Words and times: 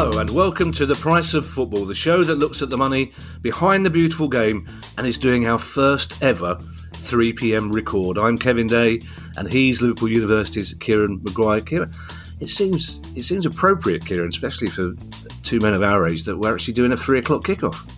Hello, 0.00 0.20
and 0.20 0.30
welcome 0.30 0.70
to 0.74 0.86
The 0.86 0.94
Price 0.94 1.34
of 1.34 1.44
Football, 1.44 1.84
the 1.84 1.92
show 1.92 2.22
that 2.22 2.36
looks 2.36 2.62
at 2.62 2.70
the 2.70 2.76
money 2.76 3.10
behind 3.42 3.84
the 3.84 3.90
beautiful 3.90 4.28
game 4.28 4.64
and 4.96 5.04
is 5.04 5.18
doing 5.18 5.48
our 5.48 5.58
first 5.58 6.22
ever 6.22 6.56
3 6.92 7.32
pm 7.32 7.72
record. 7.72 8.16
I'm 8.16 8.38
Kevin 8.38 8.68
Day, 8.68 9.00
and 9.36 9.50
he's 9.50 9.82
Liverpool 9.82 10.08
University's 10.08 10.72
Kieran 10.74 11.20
Maguire. 11.24 11.58
Kieran, 11.58 11.90
it 12.38 12.46
seems 12.46 13.00
it 13.16 13.24
seems 13.24 13.44
appropriate, 13.44 14.06
Kieran, 14.06 14.28
especially 14.28 14.68
for 14.68 14.94
two 15.42 15.58
men 15.58 15.74
of 15.74 15.82
our 15.82 16.06
age, 16.06 16.22
that 16.22 16.36
we're 16.36 16.54
actually 16.54 16.74
doing 16.74 16.92
a 16.92 16.96
three 16.96 17.18
o'clock 17.18 17.42
kickoff. 17.42 17.90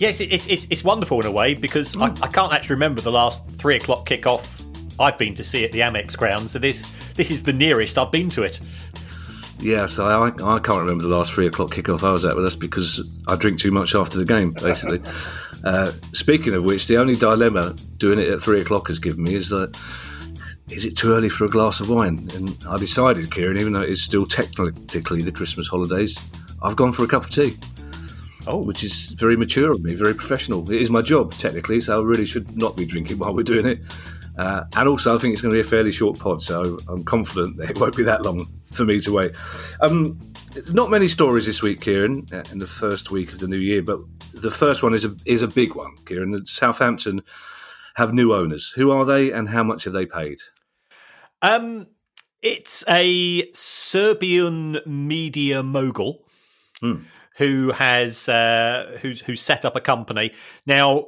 Yes, 0.00 0.18
it's 0.18 0.48
it's 0.48 0.66
it's 0.70 0.82
wonderful 0.82 1.20
in 1.20 1.26
a 1.26 1.30
way 1.30 1.54
because 1.54 1.96
I, 1.98 2.08
hmm. 2.08 2.24
I 2.24 2.26
can't 2.26 2.52
actually 2.52 2.74
remember 2.74 3.00
the 3.00 3.12
last 3.12 3.48
three 3.58 3.76
o'clock 3.76 4.08
kickoff 4.08 4.64
I've 4.98 5.16
been 5.16 5.36
to 5.36 5.44
see 5.44 5.64
at 5.64 5.70
the 5.70 5.80
Amex 5.80 6.18
ground. 6.18 6.50
So 6.50 6.58
this 6.58 6.92
this 7.12 7.30
is 7.30 7.44
the 7.44 7.52
nearest 7.52 7.96
I've 7.96 8.10
been 8.10 8.28
to 8.30 8.42
it. 8.42 8.60
Yes, 9.60 9.98
I, 9.98 10.12
I, 10.12 10.26
I 10.28 10.58
can't 10.60 10.80
remember 10.80 11.02
the 11.02 11.14
last 11.14 11.32
three 11.32 11.46
o'clock 11.46 11.70
kickoff 11.70 12.04
I 12.04 12.12
was 12.12 12.24
at, 12.24 12.34
but 12.34 12.42
that's 12.42 12.54
because 12.54 13.20
I 13.26 13.34
drink 13.34 13.58
too 13.58 13.72
much 13.72 13.94
after 13.94 14.18
the 14.18 14.24
game, 14.24 14.52
basically. 14.52 15.00
uh, 15.64 15.90
speaking 16.12 16.54
of 16.54 16.64
which, 16.64 16.86
the 16.86 16.96
only 16.96 17.16
dilemma 17.16 17.74
doing 17.96 18.20
it 18.20 18.28
at 18.28 18.40
three 18.40 18.60
o'clock 18.60 18.86
has 18.88 18.98
given 18.98 19.24
me 19.24 19.34
is 19.34 19.48
that 19.48 19.76
is 20.70 20.84
it 20.84 20.96
too 20.96 21.12
early 21.12 21.28
for 21.28 21.44
a 21.44 21.48
glass 21.48 21.80
of 21.80 21.88
wine? 21.88 22.28
And 22.34 22.56
I 22.68 22.76
decided, 22.76 23.32
Kieran, 23.32 23.58
even 23.58 23.72
though 23.72 23.82
it's 23.82 24.02
still 24.02 24.26
technically 24.26 25.22
the 25.22 25.32
Christmas 25.32 25.66
holidays, 25.66 26.18
I've 26.62 26.76
gone 26.76 26.92
for 26.92 27.04
a 27.04 27.08
cup 27.08 27.24
of 27.24 27.30
tea. 27.30 27.54
Oh. 28.46 28.58
Which 28.58 28.84
is 28.84 29.12
very 29.12 29.36
mature 29.36 29.70
of 29.70 29.82
me, 29.82 29.94
very 29.94 30.14
professional. 30.14 30.70
It 30.70 30.80
is 30.80 30.88
my 30.88 31.00
job, 31.00 31.32
technically, 31.34 31.80
so 31.80 31.98
I 31.98 32.02
really 32.02 32.26
should 32.26 32.56
not 32.56 32.76
be 32.76 32.86
drinking 32.86 33.18
while 33.18 33.34
we're 33.34 33.42
doing 33.42 33.66
it. 33.66 33.80
Uh, 34.38 34.64
and 34.76 34.88
also, 34.88 35.14
I 35.14 35.18
think 35.18 35.32
it's 35.32 35.42
going 35.42 35.52
to 35.52 35.56
be 35.56 35.66
a 35.66 35.68
fairly 35.68 35.90
short 35.90 36.18
pod, 36.18 36.40
so 36.40 36.78
I'm 36.88 37.02
confident 37.02 37.56
that 37.56 37.70
it 37.70 37.80
won't 37.80 37.96
be 37.96 38.04
that 38.04 38.22
long 38.22 38.46
for 38.70 38.84
me 38.84 39.00
to 39.00 39.12
wait. 39.12 39.32
Um, 39.80 40.18
not 40.72 40.90
many 40.90 41.08
stories 41.08 41.46
this 41.46 41.62
week, 41.62 41.80
Kieran, 41.80 42.26
uh, 42.32 42.42
in 42.52 42.58
the 42.58 42.66
first 42.66 43.10
week 43.10 43.32
of 43.32 43.38
the 43.38 43.48
new 43.48 43.58
year, 43.58 43.82
but 43.82 44.00
the 44.34 44.50
first 44.50 44.82
one 44.82 44.94
is 44.94 45.04
a 45.04 45.14
is 45.24 45.42
a 45.42 45.48
big 45.48 45.74
one, 45.74 45.96
Kieran. 46.04 46.44
Southampton 46.46 47.22
have 47.94 48.14
new 48.14 48.32
owners. 48.32 48.70
Who 48.72 48.90
are 48.90 49.04
they, 49.04 49.30
and 49.30 49.48
how 49.48 49.62
much 49.62 49.84
have 49.84 49.92
they 49.92 50.06
paid? 50.06 50.38
Um, 51.42 51.86
it's 52.42 52.84
a 52.88 53.50
Serbian 53.52 54.78
media 54.86 55.62
mogul. 55.62 56.24
Hmm 56.80 57.02
who 57.38 57.70
has 57.70 58.28
uh, 58.28 58.98
who's 59.00 59.20
who's 59.22 59.40
set 59.40 59.64
up 59.64 59.76
a 59.76 59.80
company 59.80 60.32
now. 60.66 61.06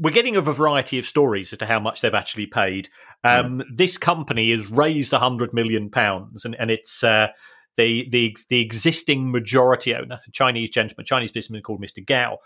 We're 0.00 0.12
getting 0.12 0.36
a 0.36 0.40
variety 0.40 0.98
of 0.98 1.06
stories 1.06 1.52
as 1.52 1.58
to 1.58 1.66
how 1.66 1.80
much 1.80 2.00
they've 2.00 2.14
actually 2.14 2.46
paid. 2.46 2.88
Um, 3.22 3.60
mm. 3.60 3.64
This 3.72 3.98
company 3.98 4.50
has 4.52 4.70
raised 4.70 5.12
hundred 5.12 5.52
million 5.52 5.90
pounds, 5.90 6.44
and 6.44 6.54
and 6.56 6.70
it's 6.70 7.04
uh, 7.04 7.28
the 7.76 8.08
the 8.08 8.36
the 8.48 8.60
existing 8.60 9.30
majority 9.30 9.94
owner, 9.94 10.20
a 10.26 10.30
Chinese 10.30 10.70
gentleman, 10.70 11.04
Chinese 11.04 11.32
businessman 11.32 11.62
called 11.62 11.80
Mister 11.80 12.00
Gao. 12.00 12.38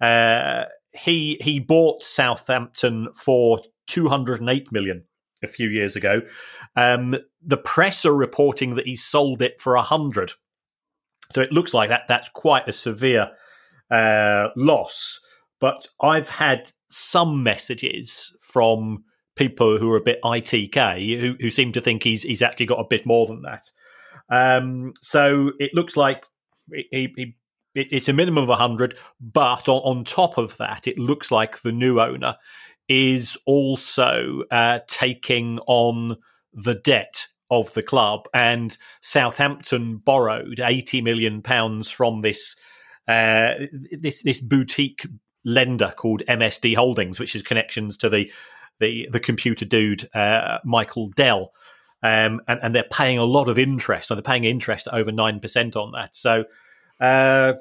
Uh, 0.00 0.64
he 0.92 1.38
he 1.40 1.60
bought 1.60 2.02
Southampton 2.02 3.08
for 3.14 3.60
two 3.86 4.08
hundred 4.08 4.40
and 4.40 4.50
eight 4.50 4.70
million 4.70 5.04
a 5.42 5.46
few 5.46 5.68
years 5.68 5.96
ago. 5.96 6.22
Um, 6.76 7.14
the 7.40 7.56
press 7.56 8.04
are 8.04 8.14
reporting 8.14 8.74
that 8.74 8.86
he 8.86 8.96
sold 8.96 9.40
it 9.40 9.60
for 9.60 9.76
a 9.76 9.82
hundred 9.82 10.32
so 11.30 11.40
it 11.40 11.52
looks 11.52 11.74
like 11.74 11.90
that 11.90 12.08
that's 12.08 12.28
quite 12.28 12.68
a 12.68 12.72
severe 12.72 13.30
uh, 13.90 14.50
loss. 14.56 15.20
But 15.60 15.86
I've 16.00 16.28
had 16.28 16.72
some 16.88 17.42
messages 17.42 18.36
from 18.40 19.04
people 19.36 19.78
who 19.78 19.92
are 19.92 19.96
a 19.96 20.02
bit 20.02 20.20
ITK 20.22 21.20
who, 21.20 21.36
who 21.40 21.50
seem 21.50 21.72
to 21.72 21.80
think 21.80 22.02
he's 22.02 22.22
he's 22.24 22.42
actually 22.42 22.66
got 22.66 22.80
a 22.80 22.86
bit 22.88 23.06
more 23.06 23.26
than 23.26 23.42
that. 23.42 23.70
Um, 24.30 24.92
so 25.00 25.52
it 25.58 25.72
looks 25.74 25.96
like 25.96 26.24
he, 26.70 27.12
he, 27.16 27.36
it's 27.74 28.08
a 28.08 28.12
minimum 28.12 28.42
of 28.44 28.48
100, 28.48 28.98
but 29.20 29.68
on, 29.68 29.98
on, 29.98 30.04
top 30.04 30.36
of 30.36 30.56
that, 30.58 30.86
it 30.86 30.98
looks 30.98 31.30
like 31.30 31.60
the 31.60 31.72
new 31.72 32.00
owner 32.00 32.36
is 32.88 33.38
also 33.46 34.42
uh, 34.50 34.80
taking 34.88 35.60
on 35.66 36.16
the 36.52 36.74
debt 36.74 37.28
of 37.50 37.72
the 37.74 37.82
club, 37.82 38.28
and 38.34 38.76
Southampton 39.00 39.96
borrowed 39.98 40.60
eighty 40.60 41.00
million 41.00 41.40
pounds 41.42 41.90
from 41.90 42.20
this 42.22 42.56
uh, 43.06 43.54
this 43.90 44.22
this 44.22 44.40
boutique 44.40 45.06
lender 45.44 45.92
called 45.96 46.22
MSD 46.28 46.74
Holdings, 46.76 47.18
which 47.20 47.32
has 47.32 47.42
connections 47.42 47.96
to 47.98 48.08
the 48.08 48.30
the 48.80 49.08
the 49.10 49.20
computer 49.20 49.64
dude 49.64 50.08
uh, 50.14 50.58
Michael 50.64 51.08
Dell, 51.10 51.52
um, 52.02 52.40
and, 52.48 52.60
and 52.62 52.74
they're 52.74 52.84
paying 52.84 53.18
a 53.18 53.24
lot 53.24 53.48
of 53.48 53.58
interest. 53.58 54.08
So 54.08 54.14
they're 54.14 54.22
paying 54.22 54.44
interest 54.44 54.88
over 54.92 55.12
nine 55.12 55.40
percent 55.40 55.76
on 55.76 55.92
that. 55.92 56.16
So. 56.16 56.44
Uh, 57.00 57.52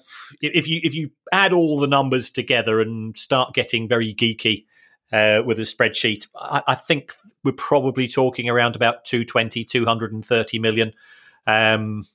if 0.41 0.67
you 0.67 0.79
if 0.83 0.95
you 0.95 1.11
add 1.31 1.53
all 1.53 1.79
the 1.79 1.85
numbers 1.85 2.31
together 2.31 2.81
and 2.81 3.15
start 3.15 3.53
getting 3.53 3.87
very 3.87 4.11
geeky 4.11 4.65
uh, 5.11 5.41
with 5.45 5.59
a 5.59 5.63
spreadsheet. 5.63 6.27
I, 6.35 6.63
I, 6.67 6.75
think 6.75 7.11
we're 7.43 7.51
probably 7.53 8.07
talking 8.07 8.49
around 8.49 8.75
about 8.75 9.05
220, 9.05 9.63
230 9.63 10.59
million 10.59 10.93
um, 11.45 12.05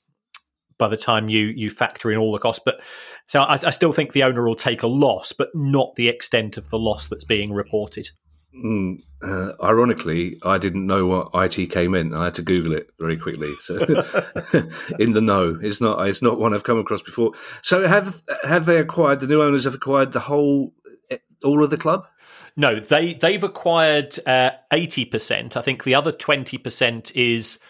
by 0.82 0.88
the 0.88 0.97
time 0.97 1.28
you 1.28 1.47
you 1.47 1.70
factor 1.70 2.10
in 2.10 2.19
all 2.19 2.32
the 2.32 2.41
costs. 2.41 2.60
But 2.65 2.81
so 3.26 3.41
I, 3.41 3.53
I, 3.53 3.70
still 3.70 3.93
think 3.93 4.10
the 4.10 4.25
owner 4.25 4.44
will 4.44 4.56
take 4.56 4.82
a 4.82 4.88
loss, 4.88 5.32
but 5.32 5.48
not 5.54 5.94
the 5.94 6.09
extent 6.09 6.56
of 6.56 6.70
the 6.70 6.78
loss 6.78 7.06
that's 7.06 7.25
being 7.25 7.53
reported. 7.53 8.10
Mm, 8.53 9.00
uh, 9.22 9.53
ironically, 9.62 10.41
I 10.42 10.59
didn't 10.59 10.84
know 10.84 11.06
what 11.06 11.31
ITK 11.31 11.88
meant. 11.88 12.16
I 12.16 12.25
had 12.25 12.34
to 12.34 12.42
Google 12.42 12.72
it 12.72 12.88
very 12.98 13.16
quickly. 13.16 13.54
So, 13.60 13.76
in 14.98 15.12
the 15.12 15.21
know, 15.22 15.56
it's 15.62 15.81
not 15.81 16.04
it's 16.09 16.21
not 16.21 16.41
one 16.41 16.53
I've 16.53 16.65
come 16.65 16.78
across 16.78 17.00
before. 17.00 17.31
So, 17.60 17.87
have 17.87 18.25
have 18.42 18.66
they 18.66 18.78
acquired 18.78 19.21
the 19.21 19.28
new 19.28 19.41
owners? 19.41 19.62
Have 19.62 19.76
acquired 19.76 20.10
the 20.10 20.21
whole 20.21 20.75
eh, 21.12 21.19
all 21.44 21.62
of 21.62 21.71
the 21.71 21.78
club? 21.78 22.09
No, 22.56 22.81
they 22.81 23.15
they've 23.15 23.44
acquired 23.44 24.19
uh, 24.26 24.50
eighty 24.72 25.06
uh, 25.06 25.12
percent. 25.12 25.56
I 25.56 25.60
think 25.60 25.84
the 25.84 25.94
other 25.94 26.10
twenty 26.10 26.59
percent 26.59 27.15
is 27.15 27.60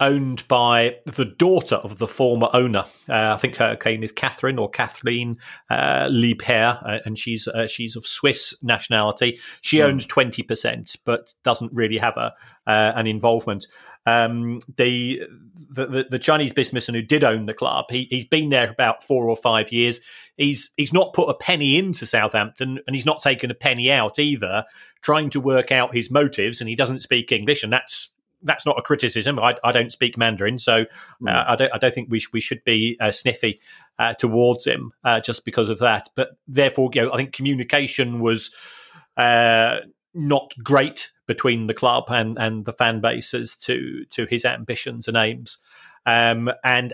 owned 0.00 0.46
by 0.48 0.96
the 1.06 1.24
daughter 1.24 1.76
of 1.76 1.98
the 1.98 2.06
former 2.06 2.48
owner. 2.52 2.84
Uh, 3.08 3.34
I 3.34 3.36
think 3.36 3.56
her 3.56 3.78
name 3.84 4.02
is 4.02 4.12
Catherine 4.12 4.58
or 4.58 4.68
Kathleen 4.68 5.38
uh, 5.70 6.08
Liebherr, 6.08 6.82
uh, 6.84 6.98
and 7.04 7.18
she's 7.18 7.46
uh, 7.46 7.66
she's 7.66 7.96
of 7.96 8.06
Swiss 8.06 8.54
nationality. 8.62 9.38
She 9.60 9.78
mm. 9.78 9.84
owns 9.84 10.06
twenty 10.06 10.42
percent, 10.42 10.96
but 11.04 11.34
doesn't 11.44 11.72
really 11.72 11.98
have 11.98 12.16
a 12.16 12.34
uh, 12.66 12.92
an 12.96 13.06
involvement. 13.06 13.66
Um, 14.06 14.60
the, 14.76 15.22
the, 15.70 16.06
the 16.10 16.18
Chinese 16.18 16.52
businessman 16.52 16.94
who 16.94 17.00
did 17.00 17.24
own 17.24 17.46
the 17.46 17.54
club, 17.54 17.86
he, 17.88 18.06
he's 18.10 18.26
been 18.26 18.50
there 18.50 18.70
about 18.70 19.02
four 19.02 19.30
or 19.30 19.36
five 19.36 19.72
years. 19.72 20.00
He's 20.36 20.72
he's 20.76 20.92
not 20.92 21.14
put 21.14 21.30
a 21.30 21.34
penny 21.34 21.78
into 21.78 22.04
Southampton, 22.04 22.80
and 22.86 22.94
he's 22.94 23.06
not 23.06 23.22
taken 23.22 23.50
a 23.50 23.54
penny 23.54 23.90
out 23.90 24.18
either. 24.18 24.64
Trying 25.02 25.30
to 25.30 25.40
work 25.40 25.70
out 25.70 25.94
his 25.94 26.10
motives, 26.10 26.60
and 26.60 26.68
he 26.68 26.76
doesn't 26.76 27.00
speak 27.00 27.30
English, 27.30 27.62
and 27.62 27.72
that's 27.72 28.13
that's 28.44 28.66
not 28.66 28.78
a 28.78 28.82
criticism. 28.82 29.38
I, 29.38 29.56
I 29.64 29.72
don't 29.72 29.90
speak 29.90 30.16
Mandarin, 30.16 30.58
so 30.58 30.82
uh, 30.82 30.84
mm. 31.22 31.44
I 31.48 31.56
don't 31.56 31.74
I 31.74 31.78
don't 31.78 31.94
think 31.94 32.08
we 32.10 32.20
sh- 32.20 32.28
we 32.32 32.40
should 32.40 32.62
be 32.64 32.96
uh, 33.00 33.10
sniffy 33.10 33.60
uh, 33.98 34.14
towards 34.14 34.64
him 34.64 34.92
uh, 35.02 35.20
just 35.20 35.44
because 35.44 35.68
of 35.68 35.78
that. 35.78 36.08
But 36.14 36.36
therefore, 36.46 36.90
you 36.92 37.02
know, 37.02 37.12
I 37.12 37.16
think 37.16 37.32
communication 37.32 38.20
was 38.20 38.54
uh, 39.16 39.80
not 40.12 40.54
great 40.62 41.10
between 41.26 41.66
the 41.66 41.74
club 41.74 42.04
and 42.08 42.38
and 42.38 42.64
the 42.64 42.72
fan 42.72 43.00
bases 43.00 43.56
to 43.58 44.04
to 44.10 44.26
his 44.26 44.44
ambitions 44.44 45.08
and 45.08 45.16
aims. 45.16 45.58
Um, 46.06 46.50
and 46.62 46.92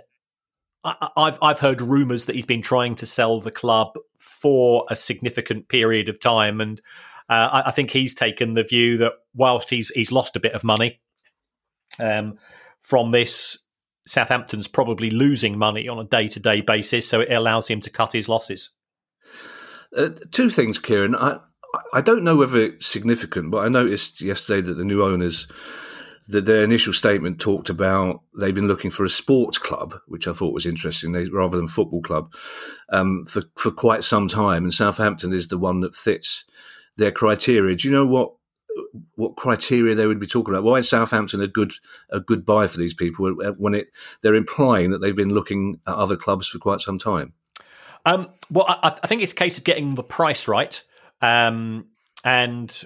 I, 0.84 1.08
I've 1.16 1.38
I've 1.42 1.60
heard 1.60 1.82
rumours 1.82 2.26
that 2.26 2.36
he's 2.36 2.46
been 2.46 2.62
trying 2.62 2.94
to 2.96 3.06
sell 3.06 3.40
the 3.40 3.50
club 3.50 3.94
for 4.18 4.86
a 4.88 4.96
significant 4.96 5.68
period 5.68 6.08
of 6.08 6.20
time, 6.20 6.60
and 6.60 6.80
uh, 7.28 7.48
I, 7.52 7.68
I, 7.68 7.70
think 7.72 7.90
he's 7.90 8.14
taken 8.14 8.54
the 8.54 8.62
view 8.62 8.96
that 8.98 9.14
whilst 9.34 9.68
he's 9.70 9.90
he's 9.90 10.12
lost 10.12 10.36
a 10.36 10.40
bit 10.40 10.52
of 10.52 10.64
money 10.64 11.00
um, 12.00 12.38
from 12.80 13.12
this, 13.12 13.58
Southampton's 14.06 14.68
probably 14.68 15.10
losing 15.10 15.58
money 15.58 15.88
on 15.88 15.98
a 15.98 16.04
day 16.04 16.28
to 16.28 16.40
day 16.40 16.60
basis, 16.60 17.08
so 17.08 17.20
it 17.20 17.30
allows 17.30 17.68
him 17.68 17.80
to 17.82 17.90
cut 17.90 18.12
his 18.12 18.28
losses. 18.28 18.70
Uh, 19.96 20.10
two 20.30 20.50
things, 20.50 20.78
Kieran. 20.78 21.14
I 21.14 21.38
I 21.92 22.00
don't 22.00 22.24
know 22.24 22.36
whether 22.36 22.58
it's 22.58 22.86
significant, 22.86 23.50
but 23.50 23.64
I 23.64 23.68
noticed 23.68 24.20
yesterday 24.20 24.60
that 24.66 24.74
the 24.74 24.84
new 24.84 25.04
owners, 25.04 25.46
that 26.28 26.44
their 26.44 26.64
initial 26.64 26.92
statement 26.92 27.40
talked 27.40 27.70
about 27.70 28.22
they've 28.38 28.54
been 28.54 28.68
looking 28.68 28.90
for 28.90 29.04
a 29.04 29.08
sports 29.08 29.58
club, 29.58 29.94
which 30.06 30.26
I 30.26 30.32
thought 30.32 30.54
was 30.54 30.66
interesting, 30.66 31.12
they, 31.12 31.24
rather 31.24 31.56
than 31.56 31.68
football 31.68 32.02
club, 32.02 32.34
um, 32.92 33.24
for 33.24 33.42
for 33.56 33.70
quite 33.70 34.04
some 34.04 34.28
time. 34.28 34.64
And 34.64 34.74
Southampton 34.74 35.32
is 35.32 35.48
the 35.48 35.58
one 35.58 35.80
that 35.80 35.94
fits 35.94 36.44
their 36.96 37.12
criteria. 37.12 37.76
Do 37.76 37.88
you 37.88 37.94
know 37.94 38.06
what 38.06 38.32
what 39.16 39.36
criteria 39.36 39.94
they 39.94 40.06
would 40.06 40.20
be 40.20 40.26
talking 40.26 40.54
about? 40.54 40.64
Why 40.64 40.78
is 40.78 40.88
Southampton 40.88 41.40
a 41.40 41.48
good 41.48 41.72
a 42.10 42.20
good 42.20 42.44
buy 42.44 42.66
for 42.66 42.78
these 42.78 42.94
people 42.94 43.32
when 43.58 43.74
it 43.74 43.88
they're 44.22 44.34
implying 44.34 44.90
that 44.90 44.98
they've 44.98 45.16
been 45.16 45.34
looking 45.34 45.80
at 45.86 45.94
other 45.94 46.16
clubs 46.16 46.48
for 46.48 46.58
quite 46.58 46.80
some 46.80 46.98
time? 46.98 47.32
Um, 48.06 48.28
well, 48.50 48.64
I, 48.66 48.96
I, 49.02 49.06
think 49.06 49.20
it's 49.22 49.32
a 49.32 49.36
case 49.36 49.58
of 49.58 49.64
getting 49.64 49.94
the 49.94 50.02
price 50.02 50.48
right, 50.48 50.82
um, 51.20 51.86
and 52.24 52.82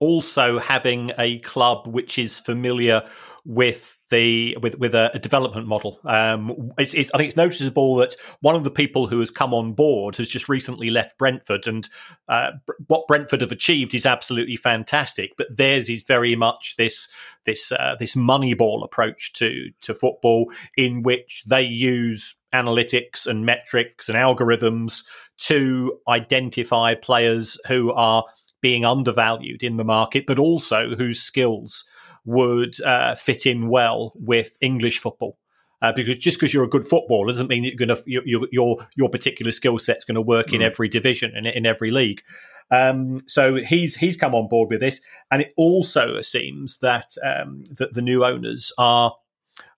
also 0.00 0.58
having 0.58 1.12
a 1.18 1.38
club 1.38 1.86
which 1.86 2.18
is 2.18 2.40
familiar 2.40 3.04
with 3.46 4.04
the 4.10 4.56
with 4.60 4.76
with 4.78 4.92
a, 4.94 5.10
a 5.14 5.20
development 5.20 5.68
model. 5.68 6.00
Um, 6.04 6.72
it's, 6.78 6.94
it's, 6.94 7.12
I 7.14 7.18
think 7.18 7.28
it's 7.28 7.36
noticeable 7.36 7.94
that 7.96 8.16
one 8.40 8.56
of 8.56 8.64
the 8.64 8.70
people 8.72 9.06
who 9.06 9.20
has 9.20 9.30
come 9.30 9.54
on 9.54 9.72
board 9.72 10.16
has 10.16 10.28
just 10.28 10.48
recently 10.48 10.90
left 10.90 11.16
Brentford, 11.16 11.68
and 11.68 11.88
uh, 12.28 12.52
what 12.88 13.06
Brentford 13.06 13.40
have 13.40 13.52
achieved 13.52 13.94
is 13.94 14.04
absolutely 14.04 14.56
fantastic. 14.56 15.32
But 15.38 15.56
theirs 15.56 15.88
is 15.88 16.02
very 16.02 16.34
much 16.34 16.74
this 16.76 17.08
this 17.44 17.70
uh, 17.70 17.94
this 18.00 18.16
moneyball 18.16 18.84
approach 18.84 19.32
to 19.34 19.70
to 19.82 19.94
football, 19.94 20.50
in 20.76 21.02
which 21.02 21.44
they 21.48 21.62
use 21.62 22.34
analytics 22.52 23.28
and 23.28 23.46
metrics 23.46 24.08
and 24.08 24.18
algorithms 24.18 25.04
to 25.38 26.00
identify 26.08 26.94
players 26.94 27.58
who 27.68 27.92
are 27.92 28.24
being 28.60 28.84
undervalued 28.84 29.62
in 29.62 29.76
the 29.76 29.84
market, 29.84 30.26
but 30.26 30.38
also 30.38 30.96
whose 30.96 31.20
skills 31.20 31.84
would 32.26 32.78
uh, 32.82 33.14
fit 33.14 33.46
in 33.46 33.68
well 33.68 34.12
with 34.16 34.58
English 34.60 34.98
football. 34.98 35.38
Uh, 35.82 35.92
because 35.92 36.16
just 36.16 36.38
because 36.38 36.54
you're 36.54 36.64
a 36.64 36.68
good 36.68 36.86
footballer 36.86 37.26
doesn't 37.26 37.48
mean 37.48 37.62
that 37.62 37.68
you're 37.68 37.86
going 37.86 37.94
to 37.94 38.02
your 38.06 38.48
your 38.50 38.78
your 38.96 39.10
particular 39.10 39.52
skill 39.52 39.78
set's 39.78 40.04
going 40.04 40.14
to 40.14 40.22
work 40.22 40.48
mm. 40.48 40.54
in 40.54 40.62
every 40.62 40.88
division 40.88 41.32
and 41.34 41.46
in 41.46 41.66
every 41.66 41.90
league. 41.90 42.22
Um, 42.70 43.18
so 43.26 43.56
he's 43.56 43.96
he's 43.96 44.16
come 44.16 44.34
on 44.34 44.48
board 44.48 44.70
with 44.70 44.80
this, 44.80 45.00
and 45.30 45.42
it 45.42 45.52
also 45.56 46.22
seems 46.22 46.78
that 46.78 47.14
um, 47.22 47.64
that 47.76 47.92
the 47.94 48.02
new 48.02 48.24
owners 48.24 48.72
are 48.78 49.14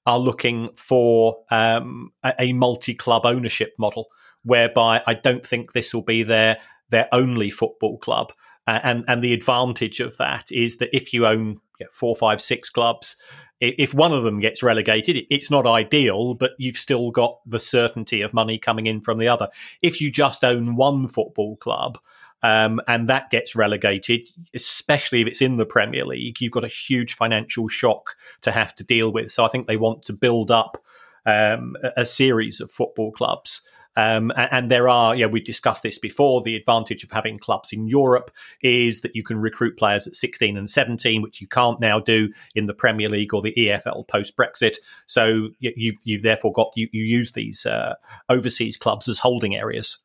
are 0.06 0.18
looking 0.18 0.70
for 0.76 1.42
um, 1.50 2.12
a, 2.22 2.32
a 2.38 2.52
multi 2.52 2.94
club 2.94 3.26
ownership 3.26 3.74
model, 3.76 4.06
whereby 4.44 5.02
I 5.06 5.14
don't 5.14 5.44
think 5.44 5.72
this 5.72 5.92
will 5.92 6.02
be 6.02 6.22
their 6.22 6.58
their 6.90 7.08
only 7.12 7.50
football 7.50 7.98
club. 7.98 8.32
Uh, 8.68 8.80
and 8.84 9.04
and 9.08 9.22
the 9.22 9.34
advantage 9.34 9.98
of 9.98 10.16
that 10.18 10.52
is 10.52 10.76
that 10.76 10.94
if 10.94 11.12
you 11.12 11.26
own 11.26 11.60
you 11.78 11.86
know, 11.86 11.90
four, 11.92 12.16
five, 12.16 12.40
six 12.40 12.70
clubs, 12.70 13.16
if 13.60 13.92
one 13.92 14.12
of 14.12 14.22
them 14.22 14.38
gets 14.38 14.62
relegated, 14.62 15.24
it's 15.30 15.50
not 15.50 15.66
ideal, 15.66 16.34
but 16.34 16.52
you've 16.58 16.76
still 16.76 17.10
got 17.10 17.40
the 17.44 17.58
certainty 17.58 18.20
of 18.22 18.32
money 18.32 18.56
coming 18.56 18.86
in 18.86 19.00
from 19.00 19.18
the 19.18 19.28
other. 19.28 19.48
If 19.82 20.00
you 20.00 20.10
just 20.10 20.44
own 20.44 20.76
one 20.76 21.08
football 21.08 21.56
club, 21.56 21.98
um, 22.42 22.80
and 22.86 23.08
that 23.08 23.30
gets 23.30 23.56
relegated, 23.56 24.28
especially 24.54 25.22
if 25.22 25.26
it's 25.26 25.42
in 25.42 25.56
the 25.56 25.66
Premier 25.66 26.04
League, 26.04 26.40
you've 26.40 26.52
got 26.52 26.62
a 26.62 26.68
huge 26.68 27.14
financial 27.14 27.66
shock 27.66 28.14
to 28.42 28.52
have 28.52 28.76
to 28.76 28.84
deal 28.84 29.12
with. 29.12 29.30
So 29.30 29.44
I 29.44 29.48
think 29.48 29.66
they 29.66 29.76
want 29.76 30.02
to 30.04 30.12
build 30.12 30.52
up 30.52 30.78
um, 31.26 31.76
a, 31.82 32.02
a 32.02 32.06
series 32.06 32.60
of 32.60 32.70
football 32.70 33.10
clubs 33.10 33.62
um, 33.96 34.30
and, 34.36 34.48
and, 34.52 34.70
there 34.70 34.88
are, 34.88 35.16
yeah, 35.16 35.26
we've 35.26 35.44
discussed 35.44 35.82
this 35.82 35.98
before. 35.98 36.42
The 36.42 36.56
advantage 36.56 37.02
of 37.02 37.10
having 37.10 37.38
clubs 37.38 37.72
in 37.72 37.88
Europe 37.88 38.30
is 38.62 39.00
that 39.00 39.16
you 39.16 39.24
can 39.24 39.38
recruit 39.38 39.76
players 39.76 40.06
at 40.06 40.14
16 40.14 40.56
and 40.56 40.70
17, 40.70 41.22
which 41.22 41.40
you 41.40 41.48
can't 41.48 41.80
now 41.80 41.98
do 41.98 42.32
in 42.54 42.66
the 42.66 42.74
Premier 42.74 43.08
League 43.08 43.34
or 43.34 43.42
the 43.42 43.54
EFL 43.56 44.06
post 44.06 44.36
Brexit. 44.36 44.76
So 45.06 45.48
you've 45.58 45.98
you've 46.04 46.22
therefore 46.22 46.52
got 46.52 46.72
you, 46.76 46.88
you 46.92 47.02
use 47.02 47.32
these 47.32 47.66
uh, 47.66 47.94
overseas 48.28 48.76
clubs 48.76 49.08
as 49.08 49.18
holding 49.18 49.56
areas. 49.56 49.98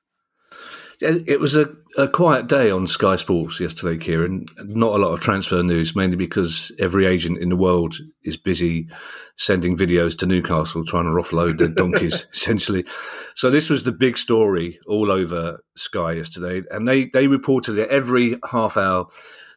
It 1.01 1.39
was 1.39 1.55
a, 1.55 1.69
a, 1.97 2.07
quiet 2.07 2.47
day 2.47 2.69
on 2.69 2.87
Sky 2.87 3.15
Sports 3.15 3.59
yesterday, 3.59 3.97
Kieran. 3.97 4.45
Not 4.63 4.93
a 4.93 4.97
lot 4.97 5.11
of 5.11 5.21
transfer 5.21 5.63
news, 5.63 5.95
mainly 5.95 6.15
because 6.15 6.71
every 6.79 7.05
agent 7.05 7.39
in 7.39 7.49
the 7.49 7.57
world 7.57 7.95
is 8.23 8.37
busy 8.37 8.87
sending 9.35 9.75
videos 9.75 10.17
to 10.19 10.25
Newcastle 10.25 10.85
trying 10.85 11.05
to 11.05 11.19
offload 11.19 11.57
their 11.57 11.67
donkeys, 11.67 12.27
essentially. 12.33 12.85
So 13.35 13.49
this 13.49 13.69
was 13.69 13.83
the 13.83 13.91
big 13.91 14.17
story 14.17 14.79
all 14.87 15.11
over 15.11 15.59
Sky 15.75 16.13
yesterday, 16.13 16.61
and 16.69 16.87
they 16.87 17.07
they 17.07 17.27
reported 17.27 17.77
it 17.77 17.89
every 17.89 18.37
half 18.49 18.77
hour. 18.77 19.07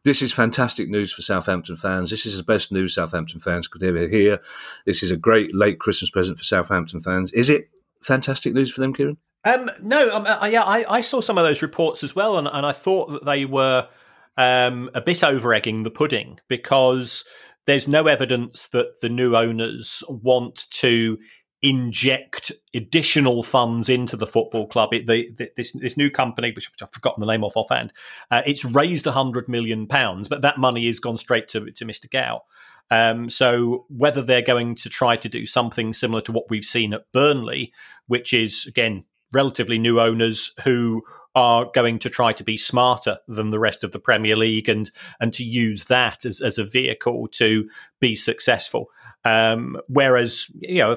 This 0.05 0.23
is 0.23 0.33
fantastic 0.33 0.89
news 0.89 1.13
for 1.13 1.23
Southampton 1.23 1.77
fans. 1.77 2.11
This 2.11 2.27
is 2.27 2.37
the 2.37 2.45
best 2.45 2.71
news 2.71 2.95
Southampton 2.95 3.41
fans 3.41 3.67
could 3.67 3.83
ever 3.83 4.07
hear. 4.07 4.41
This 4.87 5.03
is 5.03 5.11
a 5.11 5.17
great 5.17 5.55
late 5.55 5.81
Christmas 5.81 6.11
present 6.11 6.39
for 6.39 6.45
Southampton 6.45 7.01
fans. 7.01 7.33
Is 7.33 7.51
it 7.51 7.69
fantastic 8.07 8.55
news 8.55 8.71
for 8.71 8.81
them, 8.81 8.95
Kieran? 8.95 9.19
Um, 9.45 9.71
no, 9.83 10.09
um, 10.09 10.27
uh, 10.27 10.49
yeah, 10.51 10.63
I, 10.63 10.85
I, 10.89 11.01
saw 11.01 11.21
some 11.21 11.39
of 11.39 11.45
those 11.45 11.63
reports 11.63 12.03
as 12.03 12.17
well, 12.17 12.37
and, 12.37 12.49
and 12.49 12.67
I 12.67 12.73
thought 12.73 13.07
that 13.13 13.25
they 13.25 13.45
were 13.45 13.89
um, 14.37 14.91
a 14.95 15.01
bit 15.01 15.23
over 15.23 15.55
egging 15.55 15.85
the 15.85 15.91
pudding 15.91 16.41
because 16.49 17.25
there's 17.67 17.87
no 17.87 18.07
evidence 18.07 18.69
that 18.69 18.95
the 19.03 19.09
new 19.09 19.37
owners 19.37 20.03
want 20.09 20.67
to 20.71 21.19
inject 21.63 22.53
additional 22.75 23.43
funds 23.43 23.89
into 23.89 24.17
the 24.17 24.27
football 24.27 24.67
club. 24.67 24.93
It, 24.93 25.07
the, 25.07 25.31
the, 25.37 25.51
this, 25.57 25.73
this 25.73 25.97
new 25.97 26.11
company, 26.11 26.53
which 26.53 26.69
I've 26.83 26.93
forgotten 26.93 27.21
the 27.21 27.33
name 27.33 27.45
of 27.45 27.57
offhand, 27.57 27.93
uh, 28.31 28.43
it's 28.47 28.65
raised 28.65 29.07
hundred 29.07 29.49
million 29.49 29.87
pounds, 29.87 30.29
but 30.29 30.43
that 30.43 30.59
money 30.59 30.87
has 30.87 31.01
gone 31.01 31.19
straight 31.19 31.49
to 31.49 31.71
to 31.71 31.85
Mr. 31.85 32.11
Gao. 32.11 32.43
Um, 32.91 33.29
so 33.29 33.87
whether 33.89 34.23
they're 34.23 34.43
going 34.43 34.77
to 34.77 34.89
try 34.89 35.17
to 35.17 35.29
do 35.29 35.47
something 35.47 35.93
similar 35.93 36.21
to 36.23 36.33
what 36.33 36.51
we've 36.51 36.65
seen 36.65 36.95
at 36.95 37.11
Burnley, 37.13 37.73
which 38.07 38.33
is 38.33 38.65
again 38.67 39.05
relatively 39.33 39.79
new 39.79 40.01
owners 40.01 40.53
who 40.65 41.03
are 41.35 41.71
going 41.75 41.99
to 41.99 42.09
try 42.09 42.33
to 42.33 42.45
be 42.45 42.57
smarter 42.57 43.19
than 43.29 43.51
the 43.51 43.59
rest 43.59 43.85
of 43.85 43.93
the 43.93 43.99
Premier 43.99 44.37
League 44.37 44.69
and 44.69 44.91
and 45.21 45.33
to 45.35 45.45
use 45.45 45.85
that 45.87 46.25
as, 46.25 46.41
as 46.41 46.59
a 46.59 46.65
vehicle 46.65 47.29
to 47.33 47.69
be 48.01 48.17
successful. 48.17 48.89
Um, 49.25 49.79
whereas, 49.89 50.47
you 50.61 50.79
know, 50.79 50.97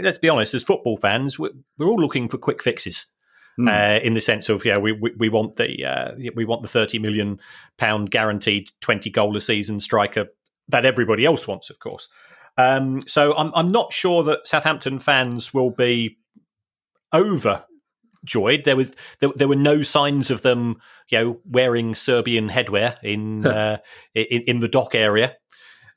let's 0.00 0.18
be 0.18 0.30
honest, 0.30 0.54
as 0.54 0.64
football 0.64 0.96
fans, 0.96 1.38
we're, 1.38 1.50
we're 1.76 1.86
all 1.86 2.00
looking 2.00 2.28
for 2.28 2.38
quick 2.38 2.62
fixes. 2.62 3.06
Mm. 3.58 3.68
Uh, 3.68 4.00
in 4.04 4.12
the 4.12 4.20
sense 4.20 4.50
of 4.50 4.66
yeah, 4.66 4.76
we, 4.76 4.92
we, 4.92 5.12
we 5.16 5.28
want 5.30 5.56
the 5.56 5.82
uh, 5.82 6.12
we 6.34 6.44
want 6.44 6.60
the 6.60 6.68
thirty 6.68 6.98
million 6.98 7.40
pound 7.78 8.10
guaranteed 8.10 8.68
twenty 8.82 9.08
goal 9.08 9.34
a 9.34 9.40
season 9.40 9.80
striker 9.80 10.26
that 10.68 10.84
everybody 10.84 11.24
else 11.24 11.46
wants, 11.46 11.70
of 11.70 11.78
course. 11.78 12.08
Um, 12.58 13.00
so 13.02 13.36
I'm 13.36 13.52
I'm 13.54 13.68
not 13.68 13.92
sure 13.92 14.22
that 14.24 14.46
Southampton 14.46 14.98
fans 14.98 15.52
will 15.52 15.70
be 15.70 16.18
overjoyed. 17.12 18.64
There 18.64 18.76
was 18.76 18.92
there, 19.20 19.30
there, 19.36 19.48
were 19.48 19.56
no 19.56 19.82
signs 19.82 20.30
of 20.30 20.42
them, 20.42 20.80
you 21.10 21.18
know, 21.18 21.40
wearing 21.44 21.94
Serbian 21.94 22.48
headwear 22.48 22.96
in 23.02 23.46
uh, 23.46 23.78
in, 24.14 24.42
in, 24.42 24.60
the 24.60 24.68
dock 24.68 24.94
area, 24.94 25.36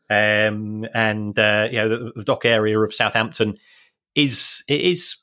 um, 0.09 0.85
and 0.93 1.37
uh, 1.39 1.69
you 1.71 1.77
know 1.77 1.89
the, 1.89 2.11
the, 2.17 2.23
dock 2.25 2.43
area 2.43 2.77
of 2.77 2.93
Southampton 2.93 3.57
is 4.15 4.63
it 4.67 4.81
is 4.81 5.15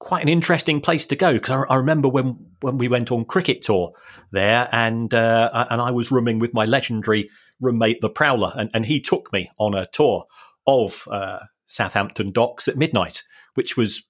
quite 0.00 0.22
an 0.22 0.28
interesting 0.28 0.80
place 0.80 1.06
to 1.06 1.14
go 1.14 1.34
because 1.34 1.66
I, 1.68 1.74
I, 1.74 1.76
remember 1.76 2.08
when 2.08 2.46
when 2.62 2.78
we 2.78 2.88
went 2.88 3.12
on 3.12 3.26
cricket 3.26 3.62
tour 3.62 3.92
there, 4.32 4.68
and 4.72 5.14
uh, 5.14 5.66
and 5.70 5.80
I 5.80 5.92
was 5.92 6.10
rooming 6.10 6.40
with 6.40 6.52
my 6.52 6.64
legendary 6.64 7.30
roommate, 7.60 8.00
the 8.00 8.10
Prowler, 8.10 8.52
and, 8.56 8.70
and 8.74 8.86
he 8.86 9.00
took 9.00 9.32
me 9.32 9.50
on 9.58 9.74
a 9.74 9.86
tour 9.86 10.24
of 10.66 11.06
uh, 11.10 11.40
Southampton 11.66 12.32
docks 12.32 12.68
at 12.68 12.76
midnight, 12.76 13.22
which 13.54 13.76
was 13.76 14.04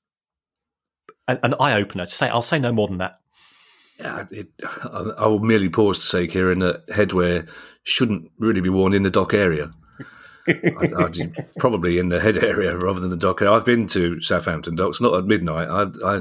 an, 1.29 1.39
an 1.43 1.55
eye 1.61 1.75
opener. 1.75 2.07
To 2.07 2.11
say, 2.11 2.29
I'll 2.29 2.43
say 2.43 2.59
no 2.59 2.73
more 2.73 2.89
than 2.89 2.99
that. 2.99 3.19
Yeah, 3.99 4.25
it, 4.31 4.49
I 4.83 5.27
will 5.27 5.41
merely 5.41 5.69
pause 5.69 5.99
to 5.99 6.07
say, 6.07 6.27
Kieran, 6.27 6.61
that 6.61 6.87
headwear 6.87 7.49
shouldn't 7.83 8.31
really 8.39 8.63
be 8.63 8.71
worn 8.71 8.95
in 8.95 9.03
the 9.03 9.11
dock 9.11 9.35
area. 9.35 9.71
I, 10.49 10.91
I, 10.99 11.11
probably 11.59 11.99
in 11.99 12.09
the 12.09 12.19
head 12.19 12.39
area 12.39 12.77
rather 12.77 13.01
than 13.01 13.11
the 13.11 13.17
dock. 13.17 13.43
I've 13.43 13.67
been 13.67 13.87
to 13.89 14.21
Southampton 14.21 14.75
docks, 14.75 15.01
not 15.01 15.15
at 15.15 15.27
midnight. 15.27 15.69
I, 15.69 15.83
I, 16.05 16.21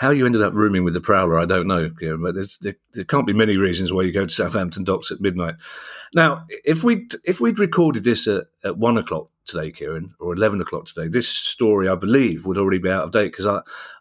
how 0.00 0.08
you 0.08 0.24
ended 0.24 0.40
up 0.40 0.54
rooming 0.54 0.82
with 0.82 0.94
the 0.94 1.00
Prowler, 1.00 1.38
I 1.38 1.44
don't 1.44 1.66
know, 1.66 1.90
Kieran, 1.90 2.22
but 2.22 2.34
there, 2.62 2.74
there, 2.94 3.04
can't 3.04 3.26
be 3.26 3.34
many 3.34 3.58
reasons 3.58 3.92
why 3.92 4.00
you 4.00 4.12
go 4.12 4.24
to 4.24 4.32
Southampton 4.32 4.82
docks 4.82 5.10
at 5.10 5.20
midnight. 5.20 5.56
Now, 6.14 6.46
if 6.64 6.82
we 6.82 7.06
if 7.22 7.38
we'd 7.38 7.58
recorded 7.58 8.02
this 8.02 8.26
at, 8.26 8.44
at 8.64 8.78
one 8.78 8.96
o'clock 8.96 9.28
today, 9.44 9.70
Kieran, 9.70 10.14
or 10.18 10.32
eleven 10.32 10.58
o'clock 10.58 10.86
today, 10.86 11.06
this 11.06 11.28
story, 11.28 11.86
I 11.86 11.96
believe, 11.96 12.46
would 12.46 12.56
already 12.56 12.78
be 12.78 12.88
out 12.88 13.04
of 13.04 13.12
date 13.12 13.30
because 13.30 13.46
I 13.46 13.60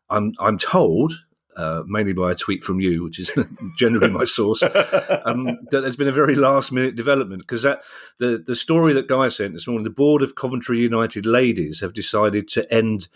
I'm 0.10 0.34
I'm 0.40 0.58
told, 0.58 1.12
uh, 1.58 1.84
mainly 1.86 2.14
by 2.14 2.32
a 2.32 2.36
tweet 2.36 2.64
from 2.64 2.80
you, 2.80 3.04
which 3.04 3.20
is 3.20 3.34
generally 3.78 4.10
my 4.10 4.24
source, 4.24 4.64
um, 4.64 4.70
that 5.70 5.82
there's 5.82 5.98
been 5.98 6.08
a 6.08 6.14
very 6.14 6.36
last 6.36 6.72
minute 6.72 6.96
development 6.96 7.42
because 7.42 7.64
that 7.64 7.82
the 8.20 8.42
the 8.48 8.56
story 8.56 8.94
that 8.94 9.10
Guy 9.10 9.28
sent 9.28 9.52
this 9.52 9.68
morning, 9.68 9.84
the 9.84 9.90
board 9.90 10.22
of 10.22 10.36
Coventry 10.36 10.80
United 10.80 11.26
ladies 11.26 11.82
have 11.82 11.92
decided 11.92 12.48
to 12.50 12.74
end 12.74 13.10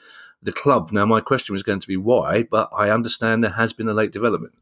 the 0.44 0.52
club. 0.52 0.92
Now, 0.92 1.06
my 1.06 1.22
question 1.22 1.54
was 1.54 1.64
going 1.64 1.80
to 1.80 1.88
be 1.88 1.98
why, 1.98 2.44
but 2.44 2.70
I 2.76 2.90
understand 2.90 3.44
there 3.44 3.52
has 3.52 3.74
been 3.74 3.88
a 3.88 3.94
late 3.94 4.12
development. 4.12 4.54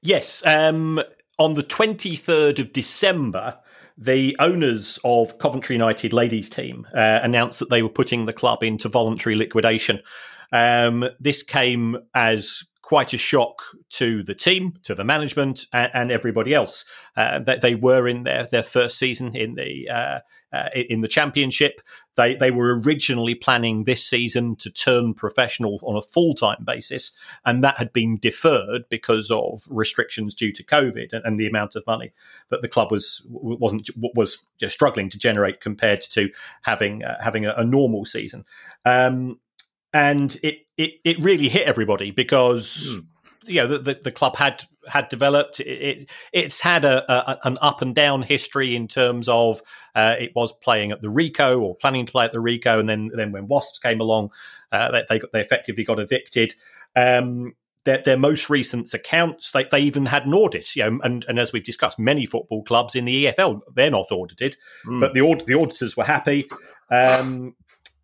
Yes. 0.00 0.44
Um, 0.46 1.00
on 1.38 1.54
the 1.54 1.62
23rd 1.62 2.58
of 2.58 2.72
December, 2.72 3.58
the 3.96 4.36
owners 4.38 4.98
of 5.04 5.38
Coventry 5.38 5.74
United 5.74 6.12
ladies 6.12 6.48
team 6.48 6.86
uh, 6.94 7.20
announced 7.22 7.58
that 7.60 7.70
they 7.70 7.82
were 7.82 7.88
putting 7.88 8.26
the 8.26 8.32
club 8.32 8.62
into 8.62 8.88
voluntary 8.88 9.34
liquidation. 9.34 10.00
Um, 10.52 11.04
this 11.20 11.42
came 11.42 11.98
as 12.14 12.62
quite 12.84 13.14
a 13.14 13.18
shock 13.18 13.62
to 13.88 14.22
the 14.22 14.34
team, 14.34 14.74
to 14.82 14.94
the 14.94 15.04
management, 15.04 15.64
and, 15.72 15.90
and 15.94 16.12
everybody 16.12 16.52
else. 16.52 16.84
Uh, 17.16 17.38
that 17.38 17.62
they 17.62 17.74
were 17.74 18.06
in 18.06 18.24
their, 18.24 18.44
their 18.44 18.62
first 18.62 18.98
season 18.98 19.34
in 19.34 19.54
the 19.54 19.88
uh, 19.88 20.18
uh, 20.52 20.68
in 20.74 21.00
the 21.00 21.08
championship. 21.08 21.80
They 22.16 22.34
they 22.36 22.50
were 22.50 22.80
originally 22.80 23.34
planning 23.34 23.84
this 23.84 24.04
season 24.04 24.56
to 24.56 24.70
turn 24.70 25.14
professional 25.14 25.80
on 25.82 25.96
a 25.96 26.02
full 26.02 26.34
time 26.34 26.62
basis, 26.64 27.12
and 27.46 27.64
that 27.64 27.78
had 27.78 27.92
been 27.92 28.18
deferred 28.18 28.82
because 28.90 29.30
of 29.30 29.62
restrictions 29.70 30.34
due 30.34 30.52
to 30.52 30.62
COVID 30.62 31.12
and, 31.12 31.24
and, 31.24 31.38
the 31.38 31.46
amount 31.46 31.74
of 31.76 31.86
money 31.86 32.12
that 32.50 32.60
the 32.60 32.68
club 32.68 32.92
was 32.92 33.22
wasn't 33.26 33.88
was 33.96 34.44
struggling 34.68 35.08
to 35.08 35.18
generate 35.18 35.60
compared 35.60 36.02
to 36.02 36.30
having 36.62 37.02
uh, 37.02 37.16
having 37.22 37.46
a, 37.46 37.54
a, 37.56 37.64
normal 37.64 38.04
season. 38.04 38.44
Um, 38.84 39.40
and 39.94 40.36
it, 40.42 40.58
it 40.76 40.94
it 41.04 41.18
really 41.20 41.48
hit 41.48 41.66
everybody 41.66 42.10
because 42.10 42.98
mm. 42.98 43.48
you 43.48 43.54
know 43.54 43.68
the, 43.68 43.78
the, 43.78 44.00
the, 44.04 44.10
club 44.10 44.36
had 44.36 44.64
had 44.86 45.08
developed 45.08 45.60
it, 45.60 45.66
it 45.66 46.10
it's 46.32 46.60
had 46.60 46.84
a, 46.84 47.10
a, 47.10 47.38
an 47.44 47.56
up 47.62 47.80
and 47.80 47.94
down 47.94 48.22
history 48.22 48.74
in 48.74 48.88
terms 48.88 49.28
of 49.28 49.62
uh, 49.94 50.16
it 50.18 50.32
was 50.34 50.52
playing 50.52 50.90
at 50.90 51.00
the 51.00 51.08
Ricoh 51.08 51.62
or 51.62 51.76
planning 51.76 52.04
to 52.04 52.12
play 52.12 52.26
at 52.26 52.32
the 52.32 52.38
Ricoh 52.38 52.80
and 52.80 52.88
then 52.88 53.10
then 53.14 53.32
when 53.32 53.46
Wasps 53.46 53.78
came 53.78 54.00
along 54.00 54.30
uh, 54.72 54.90
they, 54.90 55.04
they, 55.08 55.20
they 55.32 55.40
effectively 55.40 55.84
got 55.84 56.00
evicted 56.00 56.54
um, 56.96 57.54
their, 57.84 57.98
their, 57.98 58.16
most 58.16 58.48
recent 58.48 58.94
accounts, 58.94 59.50
they, 59.50 59.64
they 59.64 59.80
even 59.80 60.06
had 60.06 60.24
an 60.24 60.32
audit. 60.32 60.74
You 60.74 60.90
know, 60.90 61.00
and, 61.02 61.22
and 61.28 61.38
as 61.38 61.52
we've 61.52 61.64
discussed, 61.64 61.98
many 61.98 62.24
football 62.24 62.62
clubs 62.62 62.94
in 62.94 63.04
the 63.04 63.26
EFL 63.26 63.60
they're 63.74 63.90
not 63.90 64.10
audited, 64.10 64.56
mm. 64.86 65.00
but 65.00 65.12
the 65.12 65.20
aud- 65.20 65.44
the 65.44 65.52
auditors 65.52 65.94
were 65.94 66.04
happy. 66.04 66.46
Um, 66.90 67.54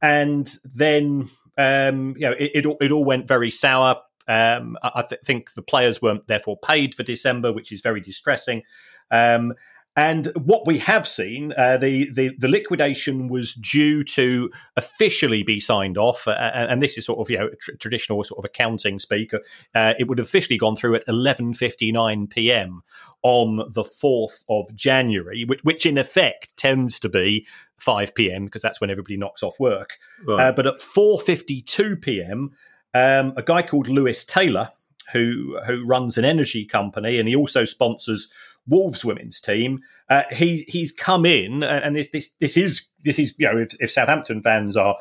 and 0.03 0.55
then 0.65 1.31
um, 1.61 2.15
you 2.17 2.23
know, 2.23 2.33
it, 2.39 2.65
it, 2.65 2.77
it 2.81 2.91
all 2.91 3.05
went 3.05 3.29
very 3.29 3.51
sour. 3.51 3.97
Um, 4.27 4.79
I 4.83 5.03
th- 5.03 5.21
think 5.25 5.53
the 5.55 5.63
players 5.63 6.01
weren't 6.01 6.27
therefore 6.27 6.57
paid 6.59 6.95
for 6.95 7.03
December, 7.03 7.53
which 7.53 7.73
is 7.73 7.81
very 7.81 8.01
distressing. 8.01 8.63
Um, 9.11 9.55
and 9.97 10.31
what 10.37 10.67
we 10.67 10.79
have 10.79 11.07
seen, 11.07 11.53
uh, 11.57 11.77
the, 11.77 12.11
the, 12.13 12.31
the 12.39 12.49
liquidation 12.49 13.29
was 13.29 13.55
due 13.55 14.05
to 14.05 14.51
officially 14.77 15.43
be 15.43 15.59
signed 15.59 15.99
off, 15.99 16.29
uh, 16.29 16.31
and 16.31 16.81
this 16.81 16.97
is 16.97 17.05
sort 17.05 17.19
of 17.19 17.29
you 17.29 17.39
know 17.39 17.51
tr- 17.61 17.73
traditional 17.73 18.23
sort 18.23 18.39
of 18.39 18.45
accounting 18.45 19.01
speak. 19.01 19.33
Uh, 19.75 19.95
it 19.99 20.07
would 20.07 20.19
have 20.19 20.29
officially 20.29 20.57
gone 20.57 20.77
through 20.77 20.95
at 20.95 21.07
11:59 21.07 22.31
p.m. 22.31 22.83
on 23.23 23.57
the 23.57 23.83
4th 23.83 24.45
of 24.49 24.75
January, 24.77 25.45
which, 25.45 25.61
which 25.65 25.85
in 25.85 25.99
effect 25.99 26.57
tends 26.57 27.01
to 27.01 27.09
be 27.09 27.45
5 27.79 28.15
p.m. 28.15 28.45
because 28.45 28.63
that's 28.63 28.81
when 28.81 28.91
everybody 28.91 29.17
knocks 29.17 29.43
off 29.43 29.59
work. 29.59 29.99
Right. 30.25 30.49
Uh, 30.49 30.53
but 30.53 30.69
at 30.69 30.79
4:52 30.79 32.01
p.m., 32.01 32.53
um, 32.95 33.33
a 33.37 33.43
guy 33.43 33.63
called 33.63 33.89
Lewis 33.89 34.25
Taylor, 34.25 34.71
who 35.13 35.59
who 35.67 35.85
runs 35.85 36.17
an 36.17 36.25
energy 36.25 36.65
company, 36.65 37.19
and 37.19 37.29
he 37.29 37.35
also 37.35 37.65
sponsors 37.65 38.29
Wolves 38.67 39.05
women's 39.05 39.41
team. 39.41 39.81
Uh, 40.09 40.23
he 40.31 40.65
he's 40.69 40.93
come 40.93 41.27
in, 41.27 41.63
and 41.63 41.97
this 41.97 42.09
this 42.09 42.31
this 42.41 42.57
is 42.57 42.87
this 43.03 43.19
is 43.19 43.35
you 43.37 43.51
know 43.51 43.59
if, 43.59 43.75
if 43.81 43.91
Southampton 43.91 44.43
fans 44.43 44.77
are 44.77 44.97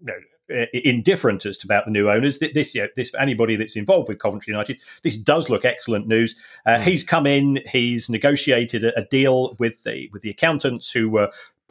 you 0.00 0.06
know, 0.06 0.14
indifferent 0.72 1.44
as 1.44 1.58
to 1.58 1.66
about 1.66 1.84
the 1.84 1.90
new 1.90 2.10
owners. 2.10 2.38
This, 2.38 2.74
you 2.74 2.82
know, 2.82 2.88
this 2.96 3.12
anybody 3.18 3.56
that's 3.56 3.76
involved 3.76 4.08
with 4.08 4.18
Coventry 4.18 4.52
United, 4.52 4.78
this 5.02 5.16
does 5.16 5.50
look 5.50 5.64
excellent 5.64 6.06
news. 6.06 6.34
Uh, 6.66 6.76
mm. 6.76 6.82
He's 6.82 7.04
come 7.04 7.26
in, 7.26 7.60
he's 7.70 8.08
negotiated 8.08 8.84
a, 8.84 8.98
a, 8.98 9.04
deal 9.04 9.56
with 9.58 9.82
the 9.84 10.08
with 10.12 10.22
the 10.22 10.30
accountants 10.30 10.90
who 10.90 11.08
were 11.08 11.30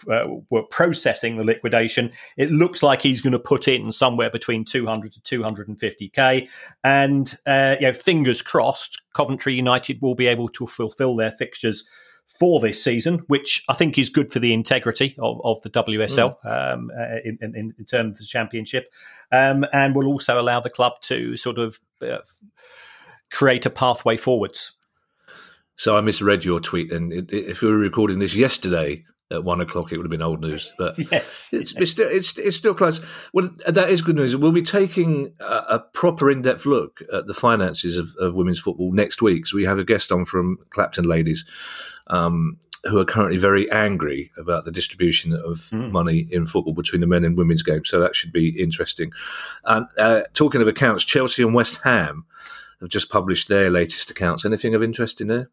uh, 0.09 0.27
were 0.49 0.63
processing 0.63 1.37
the 1.37 1.43
liquidation. 1.43 2.11
It 2.37 2.51
looks 2.51 2.83
like 2.83 3.01
he's 3.01 3.21
going 3.21 3.33
to 3.33 3.39
put 3.39 3.67
in 3.67 3.91
somewhere 3.91 4.29
between 4.29 4.65
200 4.65 5.13
to 5.13 5.39
250k, 5.39 6.47
and 6.83 7.37
uh, 7.45 7.75
you 7.79 7.87
know, 7.87 7.93
fingers 7.93 8.41
crossed, 8.41 9.01
Coventry 9.13 9.53
United 9.53 9.99
will 10.01 10.15
be 10.15 10.27
able 10.27 10.49
to 10.49 10.67
fulfil 10.67 11.15
their 11.15 11.31
fixtures 11.31 11.83
for 12.27 12.59
this 12.59 12.83
season, 12.83 13.19
which 13.27 13.63
I 13.67 13.73
think 13.73 13.97
is 13.97 14.09
good 14.09 14.31
for 14.31 14.39
the 14.39 14.53
integrity 14.53 15.15
of, 15.19 15.41
of 15.43 15.61
the 15.61 15.69
WSL 15.69 16.35
mm. 16.43 16.73
um, 16.73 16.91
uh, 16.97 17.17
in, 17.23 17.37
in, 17.41 17.73
in, 17.77 17.85
terms 17.85 18.11
of 18.11 18.17
the 18.17 18.25
championship, 18.25 18.93
um, 19.31 19.65
and 19.73 19.95
will 19.95 20.07
also 20.07 20.39
allow 20.39 20.59
the 20.59 20.69
club 20.69 20.93
to 21.03 21.35
sort 21.37 21.57
of 21.57 21.79
uh, 22.01 22.19
create 23.31 23.65
a 23.65 23.69
pathway 23.69 24.17
forwards. 24.17 24.73
So 25.75 25.97
I 25.97 26.01
misread 26.01 26.43
your 26.43 26.59
tweet, 26.59 26.91
and 26.91 27.31
if 27.31 27.61
we 27.61 27.69
were 27.69 27.77
recording 27.77 28.19
this 28.19 28.35
yesterday, 28.35 29.03
at 29.29 29.43
one 29.43 29.61
o'clock, 29.61 29.91
it 29.91 29.97
would 29.97 30.05
have 30.05 30.11
been 30.11 30.21
old 30.21 30.41
news. 30.41 30.73
But 30.77 30.97
yes, 31.11 31.49
it's, 31.51 31.73
it's, 31.75 31.91
still 31.91 32.07
it's, 32.09 32.37
it's 32.37 32.55
still 32.55 32.73
close. 32.73 33.01
Well, 33.33 33.49
that 33.67 33.89
is 33.89 34.01
good 34.01 34.15
news. 34.15 34.35
We'll 34.35 34.51
be 34.51 34.61
taking 34.61 35.33
a, 35.39 35.63
a 35.69 35.79
proper 35.79 36.31
in 36.31 36.41
depth 36.41 36.65
look 36.65 37.01
at 37.13 37.27
the 37.27 37.33
finances 37.33 37.97
of, 37.97 38.15
of, 38.19 38.35
women's 38.35 38.59
football 38.59 38.91
next 38.91 39.21
week. 39.21 39.45
So 39.45 39.57
we 39.57 39.65
have 39.65 39.79
a 39.79 39.83
guest 39.83 40.11
on 40.11 40.25
from 40.25 40.57
Clapton 40.69 41.05
Ladies. 41.05 41.45
Um, 42.09 42.57
who 42.85 42.99
are 42.99 43.05
currently 43.05 43.37
very 43.37 43.69
angry 43.69 44.31
about 44.37 44.63
the 44.63 44.71
distribution 44.71 45.33
of 45.33 45.57
mm. 45.71 45.91
money 45.91 46.27
in 46.31 46.45
football 46.45 46.73
between 46.73 47.01
the 47.01 47.07
men 47.07 47.25
and 47.25 47.37
women's 47.37 47.63
games. 47.63 47.89
So 47.89 47.99
that 47.99 48.15
should 48.15 48.31
be 48.31 48.49
interesting. 48.61 49.11
And 49.65 49.87
uh, 49.97 50.21
talking 50.33 50.61
of 50.61 50.69
accounts, 50.69 51.03
Chelsea 51.03 51.43
and 51.43 51.53
West 51.53 51.81
Ham 51.83 52.25
have 52.79 52.87
just 52.89 53.09
published 53.09 53.49
their 53.49 53.69
latest 53.69 54.11
accounts. 54.11 54.45
Anything 54.45 54.73
of 54.73 54.83
interest 54.83 55.19
in 55.19 55.27
there? 55.27 55.49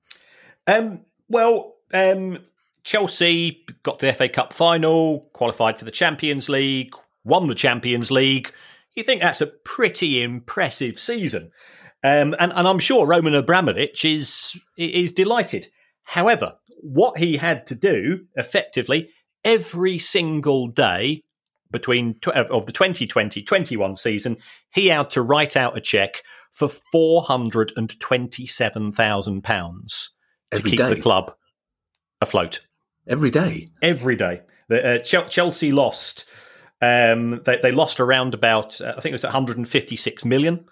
Um, 0.66 1.04
well, 1.28 1.76
um, 1.92 2.38
Chelsea 2.84 3.64
got 3.82 3.98
to 3.98 4.06
the 4.06 4.12
FA 4.12 4.28
Cup 4.28 4.52
final, 4.52 5.30
qualified 5.32 5.78
for 5.78 5.86
the 5.86 5.90
Champions 5.90 6.48
League, 6.48 6.94
won 7.24 7.46
the 7.48 7.54
Champions 7.54 8.10
League. 8.10 8.52
You 8.94 9.02
think 9.02 9.22
that's 9.22 9.40
a 9.40 9.46
pretty 9.46 10.22
impressive 10.22 11.00
season. 11.00 11.50
Um, 12.04 12.34
and, 12.38 12.52
and 12.52 12.68
I'm 12.68 12.78
sure 12.78 13.06
Roman 13.06 13.34
Abramovich 13.34 14.04
is 14.04 14.54
is 14.76 15.10
delighted. 15.10 15.68
However, 16.04 16.56
what 16.82 17.18
he 17.18 17.38
had 17.38 17.66
to 17.68 17.74
do 17.74 18.26
effectively 18.36 19.08
every 19.42 19.98
single 19.98 20.68
day 20.68 21.22
between 21.70 22.18
of 22.26 22.66
the 22.66 22.72
2020-21 22.72 23.96
season, 23.96 24.36
he 24.72 24.88
had 24.88 25.10
to 25.10 25.22
write 25.22 25.56
out 25.56 25.76
a 25.76 25.80
check 25.80 26.22
for 26.52 26.68
four 26.68 27.22
hundred 27.22 27.72
and 27.76 27.98
twenty-seven 27.98 28.92
thousand 28.92 29.42
pounds 29.42 30.14
to 30.52 30.62
keep 30.62 30.78
day. 30.78 30.90
the 30.90 31.00
club 31.00 31.34
afloat 32.20 32.60
every 33.08 33.30
day. 33.30 33.68
Every 33.82 34.16
day. 34.16 34.42
The, 34.68 34.96
uh, 34.96 34.98
Chelsea 34.98 35.72
lost. 35.72 36.24
Um, 36.80 37.40
they, 37.44 37.58
they, 37.58 37.72
lost 37.72 38.00
around 38.00 38.34
about 38.34 38.80
uh, 38.80 38.94
I 38.96 39.00
think 39.00 39.12
it 39.12 39.12
was 39.12 39.24
156 39.24 40.24
million. 40.24 40.66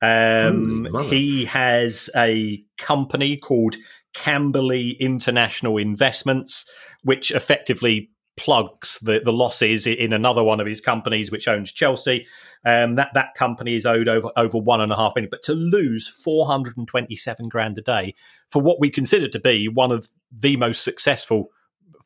Um, 0.00 0.88
he 1.04 1.44
has 1.44 2.10
a 2.16 2.64
company 2.78 3.36
called 3.36 3.76
Camberley 4.14 4.90
International 4.90 5.76
Investments, 5.78 6.68
which 7.04 7.30
effectively 7.30 8.10
plugs 8.36 8.98
the, 9.00 9.20
the 9.20 9.32
losses 9.32 9.86
in 9.86 10.12
another 10.12 10.42
one 10.42 10.58
of 10.58 10.66
his 10.66 10.80
companies, 10.80 11.30
which 11.30 11.46
owns 11.46 11.70
Chelsea. 11.70 12.26
Um, 12.64 12.94
that 12.94 13.10
that 13.14 13.34
company 13.34 13.74
is 13.74 13.86
owed 13.86 14.08
over 14.08 14.30
over 14.36 14.58
one 14.58 14.80
and 14.80 14.92
a 14.92 14.96
half 14.96 15.14
million, 15.14 15.30
but 15.30 15.42
to 15.44 15.54
lose 15.54 16.08
four 16.08 16.46
hundred 16.46 16.76
and 16.76 16.88
twenty 16.88 17.16
seven 17.16 17.48
grand 17.48 17.78
a 17.78 17.82
day 17.82 18.14
for 18.50 18.62
what 18.62 18.80
we 18.80 18.90
consider 18.90 19.28
to 19.28 19.40
be 19.40 19.68
one 19.68 19.92
of 19.92 20.08
the 20.32 20.56
most 20.56 20.82
successful 20.82 21.50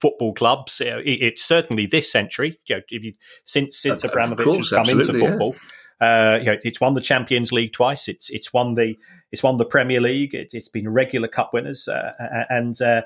football 0.01 0.33
clubs. 0.33 0.81
Uh, 0.81 0.99
it, 1.05 1.23
it's 1.23 1.45
certainly 1.45 1.87
this 1.87 2.11
century. 2.11 2.59
You 2.67 2.77
know, 2.77 2.83
you, 2.91 3.13
since 3.45 3.77
since 3.79 4.05
Abramovich 4.05 4.45
course, 4.45 4.71
has 4.71 4.89
come 4.89 5.01
into 5.01 5.19
football, 5.19 5.55
yeah. 6.01 6.35
uh, 6.35 6.39
you 6.39 6.45
know, 6.47 6.59
it's 6.65 6.81
won 6.81 6.95
the 6.95 7.01
Champions 7.01 7.53
League 7.53 7.73
twice. 7.73 8.09
It's 8.09 8.31
it's 8.31 8.53
won 8.53 8.75
the 8.75 8.97
it's 9.33 9.43
won 9.43 9.57
the 9.57 9.65
Premier 9.65 10.01
League. 10.01 10.35
It, 10.35 10.53
has 10.53 10.69
been 10.69 10.89
regular 10.89 11.29
cup 11.29 11.53
winners, 11.53 11.89
uh, 11.89 12.13
and 12.49 12.81
uh, 12.81 13.03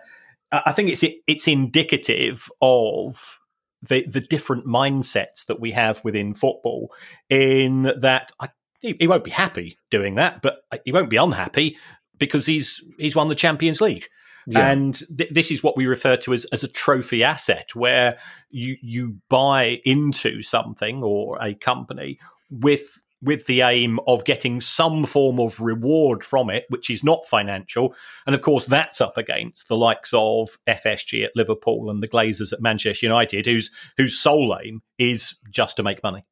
I 0.53 0.73
think 0.73 0.91
it's 0.91 1.05
it's 1.27 1.49
indicative 1.49 2.49
of. 2.61 3.37
The, 3.83 4.05
the 4.07 4.21
different 4.21 4.67
mindsets 4.67 5.47
that 5.47 5.59
we 5.59 5.71
have 5.71 6.05
within 6.05 6.35
football, 6.35 6.93
in 7.31 7.85
that 7.85 8.31
I, 8.39 8.51
he, 8.83 8.95
he 9.01 9.09
won't 9.09 9.25
be 9.25 9.31
happy 9.31 9.79
doing 9.91 10.17
that, 10.17 10.43
but 10.43 10.61
he 10.85 10.93
won't 10.93 11.09
be 11.09 11.17
unhappy 11.17 11.79
because 12.21 12.47
he's 12.47 12.85
he's 12.99 13.17
won 13.17 13.29
the 13.29 13.35
Champions 13.35 13.81
League. 13.81 14.09
Yeah. 14.47 14.71
And 14.71 14.95
th- 15.17 15.31
this 15.31 15.51
is 15.51 15.63
what 15.63 15.77
we 15.77 15.87
refer 15.87 16.17
to 16.19 16.33
as, 16.33 16.45
as 16.47 16.65
a 16.65 16.69
trophy 16.69 17.23
asset, 17.23 17.75
where 17.75 18.19
you 18.51 18.77
you 18.83 19.17
buy 19.29 19.81
into 19.85 20.43
something 20.43 21.03
or 21.03 21.39
a 21.41 21.55
company 21.55 22.19
with 22.51 23.03
with 23.23 23.47
the 23.47 23.61
aim 23.61 23.99
of 24.07 24.25
getting 24.25 24.61
some 24.61 25.05
form 25.05 25.39
of 25.39 25.61
reward 25.61 26.25
from 26.25 26.49
it, 26.49 26.65
which 26.69 26.89
is 26.89 27.05
not 27.05 27.27
financial. 27.27 27.95
And 28.27 28.35
of 28.35 28.41
course, 28.41 28.67
that's 28.67 29.01
up 29.01 29.19
against 29.19 29.69
the 29.69 29.77
likes 29.77 30.13
of 30.15 30.59
FSG 30.67 31.25
at 31.25 31.37
Liverpool 31.37 31.91
and 31.91 32.03
the 32.03 32.09
Glazers 32.09 32.53
at 32.53 32.63
Manchester 32.63 33.07
United, 33.07 33.47
whose 33.47 33.71
whose 33.97 34.19
sole 34.19 34.59
aim 34.63 34.83
is 34.99 35.37
just 35.51 35.77
to 35.77 35.83
make 35.83 36.03
money. 36.03 36.25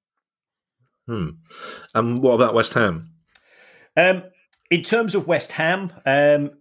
Hmm. 1.06 1.30
And 1.94 2.22
what 2.22 2.32
about 2.32 2.54
West 2.54 2.74
Ham? 2.74 3.10
Um, 3.96 4.24
in 4.70 4.82
terms 4.82 5.14
of 5.14 5.26
West 5.26 5.52
Ham, 5.52 5.92
um, 6.04 6.57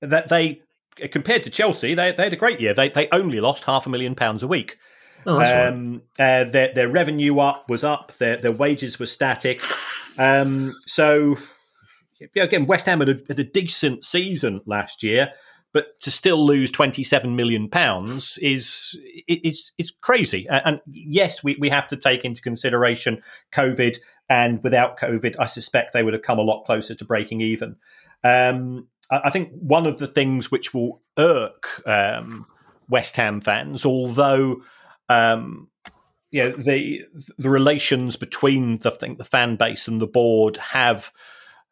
that 0.00 0.28
they 0.28 0.62
compared 1.10 1.42
to 1.44 1.50
Chelsea, 1.50 1.94
they, 1.94 2.12
they 2.12 2.24
had 2.24 2.32
a 2.32 2.36
great 2.36 2.60
year. 2.60 2.74
They 2.74 2.88
they 2.88 3.08
only 3.10 3.40
lost 3.40 3.64
half 3.64 3.86
a 3.86 3.90
million 3.90 4.14
pounds 4.14 4.42
a 4.42 4.48
week. 4.48 4.78
Oh, 5.26 5.40
um, 5.40 6.02
right. 6.18 6.42
uh, 6.42 6.44
their 6.44 6.72
their 6.72 6.88
revenue 6.88 7.38
up 7.38 7.68
was 7.68 7.84
up. 7.84 8.12
Their 8.14 8.36
their 8.36 8.52
wages 8.52 8.98
were 8.98 9.06
static. 9.06 9.62
Um, 10.18 10.74
so 10.86 11.38
again, 12.36 12.66
West 12.66 12.86
Ham 12.86 13.00
had 13.00 13.08
a, 13.08 13.18
had 13.28 13.38
a 13.38 13.44
decent 13.44 14.04
season 14.04 14.60
last 14.66 15.02
year 15.02 15.32
but 15.72 16.00
to 16.00 16.10
still 16.10 16.44
lose 16.44 16.70
27 16.70 17.34
million 17.36 17.68
pounds 17.68 18.38
is 18.38 18.98
is 19.28 19.72
is 19.78 19.92
crazy 20.00 20.46
and 20.48 20.80
yes 20.86 21.44
we, 21.44 21.56
we 21.60 21.68
have 21.68 21.86
to 21.88 21.96
take 21.96 22.24
into 22.24 22.42
consideration 22.42 23.22
covid 23.52 23.96
and 24.28 24.62
without 24.62 24.98
covid 24.98 25.36
i 25.38 25.46
suspect 25.46 25.92
they 25.92 26.02
would 26.02 26.14
have 26.14 26.22
come 26.22 26.38
a 26.38 26.42
lot 26.42 26.64
closer 26.64 26.94
to 26.94 27.04
breaking 27.04 27.40
even 27.40 27.76
um, 28.22 28.86
I, 29.10 29.30
think 29.30 29.50
one 29.52 29.86
of 29.86 29.98
the 29.98 30.06
things 30.06 30.50
which 30.50 30.72
will 30.72 31.02
irk 31.18 31.86
um, 31.86 32.46
west 32.88 33.16
ham 33.16 33.40
fans 33.40 33.84
although 33.84 34.62
um, 35.08 35.68
you 36.30 36.42
know 36.42 36.50
the 36.50 37.04
the 37.38 37.50
relations 37.50 38.16
between 38.16 38.78
the 38.78 38.90
the 39.18 39.24
fan 39.24 39.56
base 39.56 39.88
and 39.88 40.00
the 40.00 40.06
board 40.06 40.56
have 40.58 41.12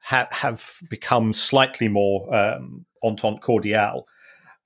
have, 0.00 0.32
have 0.32 0.78
become 0.88 1.32
slightly 1.32 1.88
more 1.88 2.34
um, 2.34 2.86
entente 3.02 3.40
cordiale 3.42 4.06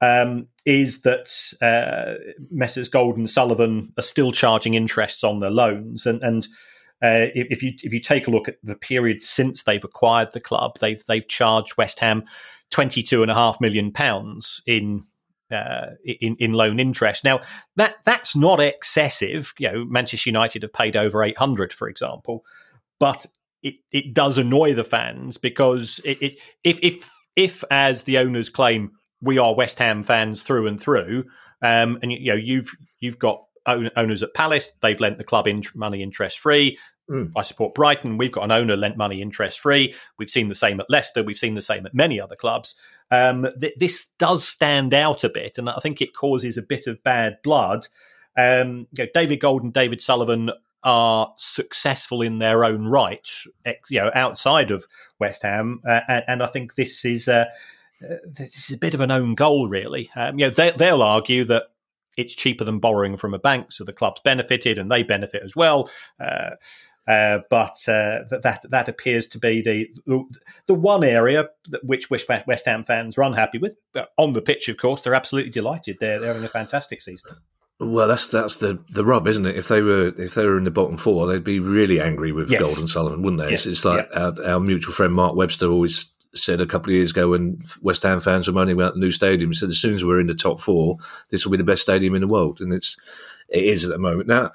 um, 0.02 0.48
is 0.66 1.02
that 1.02 1.32
uh, 1.62 2.14
Messrs. 2.50 2.88
Gold 2.88 3.16
and 3.16 3.30
Sullivan 3.30 3.92
are 3.96 4.02
still 4.02 4.32
charging 4.32 4.74
interests 4.74 5.22
on 5.22 5.40
their 5.40 5.50
loans, 5.50 6.04
and 6.06 6.22
and 6.22 6.44
uh, 7.02 7.30
if 7.34 7.62
you 7.62 7.72
if 7.82 7.92
you 7.92 8.00
take 8.00 8.26
a 8.26 8.30
look 8.30 8.48
at 8.48 8.56
the 8.64 8.74
period 8.74 9.22
since 9.22 9.62
they've 9.62 9.84
acquired 9.84 10.32
the 10.32 10.40
club, 10.40 10.78
they've 10.80 11.02
they've 11.06 11.26
charged 11.28 11.76
West 11.76 12.00
Ham 12.00 12.24
twenty 12.72 13.02
two 13.02 13.22
and 13.22 13.30
a 13.30 13.34
half 13.34 13.60
million 13.60 13.92
pounds 13.92 14.60
in 14.66 15.04
uh, 15.52 15.90
in 16.04 16.34
in 16.36 16.52
loan 16.52 16.80
interest. 16.80 17.22
Now 17.22 17.40
that 17.76 17.96
that's 18.04 18.34
not 18.34 18.58
excessive. 18.58 19.52
You 19.58 19.70
know, 19.70 19.84
Manchester 19.84 20.30
United 20.30 20.62
have 20.62 20.72
paid 20.72 20.96
over 20.96 21.22
eight 21.22 21.38
hundred, 21.38 21.72
for 21.72 21.88
example, 21.88 22.44
but 22.98 23.26
it, 23.62 23.76
it 23.92 24.14
does 24.14 24.38
annoy 24.38 24.74
the 24.74 24.84
fans 24.84 25.38
because 25.38 26.00
it, 26.04 26.20
it, 26.20 26.38
if 26.64 26.80
if 26.82 27.10
if 27.36 27.64
as 27.70 28.02
the 28.02 28.18
owners 28.18 28.48
claim 28.48 28.92
we 29.20 29.38
are 29.38 29.54
West 29.54 29.78
Ham 29.78 30.02
fans 30.02 30.42
through 30.42 30.66
and 30.66 30.80
through, 30.80 31.24
um, 31.62 31.98
and 32.02 32.12
you 32.12 32.32
know 32.32 32.34
you've 32.34 32.70
you've 32.98 33.18
got 33.18 33.44
owners 33.66 34.22
at 34.22 34.34
Palace, 34.34 34.72
they've 34.80 34.98
lent 34.98 35.18
the 35.18 35.24
club 35.24 35.46
in 35.46 35.62
money 35.74 36.02
interest 36.02 36.40
free. 36.40 36.78
Mm. 37.10 37.32
I 37.36 37.42
support 37.42 37.74
Brighton. 37.74 38.16
We've 38.16 38.32
got 38.32 38.44
an 38.44 38.52
owner 38.52 38.76
lent 38.76 38.96
money 38.96 39.20
interest 39.20 39.60
free. 39.60 39.94
We've 40.18 40.30
seen 40.30 40.48
the 40.48 40.54
same 40.54 40.80
at 40.80 40.88
Leicester. 40.88 41.22
We've 41.22 41.36
seen 41.36 41.54
the 41.54 41.62
same 41.62 41.84
at 41.84 41.94
many 41.94 42.20
other 42.20 42.36
clubs. 42.36 42.74
Um, 43.10 43.46
th- 43.60 43.74
this 43.76 44.08
does 44.18 44.46
stand 44.46 44.94
out 44.94 45.24
a 45.24 45.28
bit, 45.28 45.58
and 45.58 45.68
I 45.68 45.78
think 45.82 46.00
it 46.00 46.14
causes 46.14 46.56
a 46.56 46.62
bit 46.62 46.86
of 46.86 47.02
bad 47.02 47.38
blood. 47.42 47.88
Um, 48.36 48.86
you 48.92 49.04
know, 49.04 49.10
David 49.12 49.40
Gold 49.40 49.62
and 49.62 49.72
David 49.72 50.00
Sullivan 50.00 50.50
are 50.84 51.32
successful 51.36 52.22
in 52.22 52.38
their 52.38 52.64
own 52.64 52.86
right, 52.86 53.28
you 53.88 54.00
know, 54.00 54.10
outside 54.14 54.70
of 54.70 54.86
West 55.18 55.42
Ham, 55.42 55.80
uh, 55.86 56.00
and, 56.08 56.24
and, 56.26 56.42
I 56.42 56.46
think 56.46 56.74
this 56.74 57.04
is 57.04 57.28
uh, 57.28 57.44
uh, 58.02 58.16
this 58.26 58.70
is 58.70 58.76
a 58.76 58.80
bit 58.80 58.94
of 58.94 59.00
an 59.00 59.10
own 59.10 59.34
goal, 59.34 59.68
really. 59.68 60.10
Um, 60.16 60.38
you 60.38 60.46
know, 60.46 60.50
they, 60.50 60.72
they'll 60.72 61.02
argue 61.02 61.44
that 61.44 61.66
it's 62.16 62.34
cheaper 62.34 62.64
than 62.64 62.78
borrowing 62.78 63.16
from 63.16 63.34
a 63.34 63.38
bank, 63.38 63.72
so 63.72 63.84
the 63.84 63.92
club's 63.92 64.20
benefited 64.24 64.78
and 64.78 64.90
they 64.90 65.02
benefit 65.02 65.42
as 65.44 65.54
well. 65.54 65.88
Uh, 66.18 66.52
uh, 67.06 67.40
but 67.50 67.76
uh, 67.88 68.22
that 68.30 68.64
that 68.70 68.88
appears 68.88 69.26
to 69.28 69.38
be 69.38 69.60
the 69.60 69.88
the, 70.06 70.24
the 70.66 70.74
one 70.74 71.02
area 71.02 71.48
which 71.82 72.10
West, 72.10 72.28
West 72.46 72.66
Ham 72.66 72.84
fans 72.84 73.18
are 73.18 73.22
unhappy 73.22 73.58
with. 73.58 73.74
on 74.16 74.32
the 74.32 74.42
pitch, 74.42 74.68
of 74.68 74.76
course, 74.76 75.00
they're 75.00 75.14
absolutely 75.14 75.50
delighted. 75.50 75.96
They're 76.00 76.18
they're 76.18 76.28
having 76.28 76.44
a 76.44 76.48
fantastic 76.48 77.02
season. 77.02 77.36
Well, 77.80 78.06
that's 78.06 78.26
that's 78.26 78.56
the 78.56 78.78
the 78.90 79.04
rub, 79.04 79.26
isn't 79.26 79.46
it? 79.46 79.56
If 79.56 79.66
they 79.66 79.80
were 79.80 80.08
if 80.16 80.34
they 80.34 80.44
were 80.44 80.56
in 80.56 80.64
the 80.64 80.70
bottom 80.70 80.96
four, 80.96 81.26
they'd 81.26 81.42
be 81.42 81.58
really 81.58 82.00
angry 82.00 82.30
with 82.30 82.50
yes. 82.50 82.62
Gold 82.62 82.78
and 82.78 82.88
Sullivan, 82.88 83.22
wouldn't 83.22 83.42
they? 83.42 83.50
Yes. 83.50 83.66
It's, 83.66 83.78
it's, 83.78 83.84
like 83.84 84.08
yeah. 84.12 84.20
our, 84.20 84.46
our, 84.46 84.60
mutual 84.60 84.94
friend 84.94 85.12
Mark 85.12 85.34
Webster 85.34 85.66
always 85.66 86.12
said 86.34 86.60
a 86.60 86.66
couple 86.66 86.90
of 86.90 86.94
years 86.94 87.10
ago 87.10 87.30
when 87.30 87.60
West 87.82 88.04
Ham 88.04 88.20
fans 88.20 88.46
were 88.46 88.54
moaning 88.54 88.76
about 88.76 88.94
the 88.94 89.00
new 89.00 89.10
stadium. 89.10 89.50
He 89.50 89.56
said 89.56 89.68
as 89.68 89.78
soon 89.78 89.94
as 89.94 90.04
we're 90.04 90.20
in 90.20 90.28
the 90.28 90.34
top 90.34 90.60
four, 90.60 90.96
this 91.30 91.44
will 91.44 91.50
be 91.50 91.58
the 91.58 91.64
best 91.64 91.82
stadium 91.82 92.14
in 92.14 92.20
the 92.20 92.28
world, 92.28 92.60
and 92.60 92.72
it's 92.72 92.96
it 93.48 93.64
is 93.64 93.84
at 93.84 93.90
the 93.90 93.98
moment. 93.98 94.28
Now, 94.28 94.52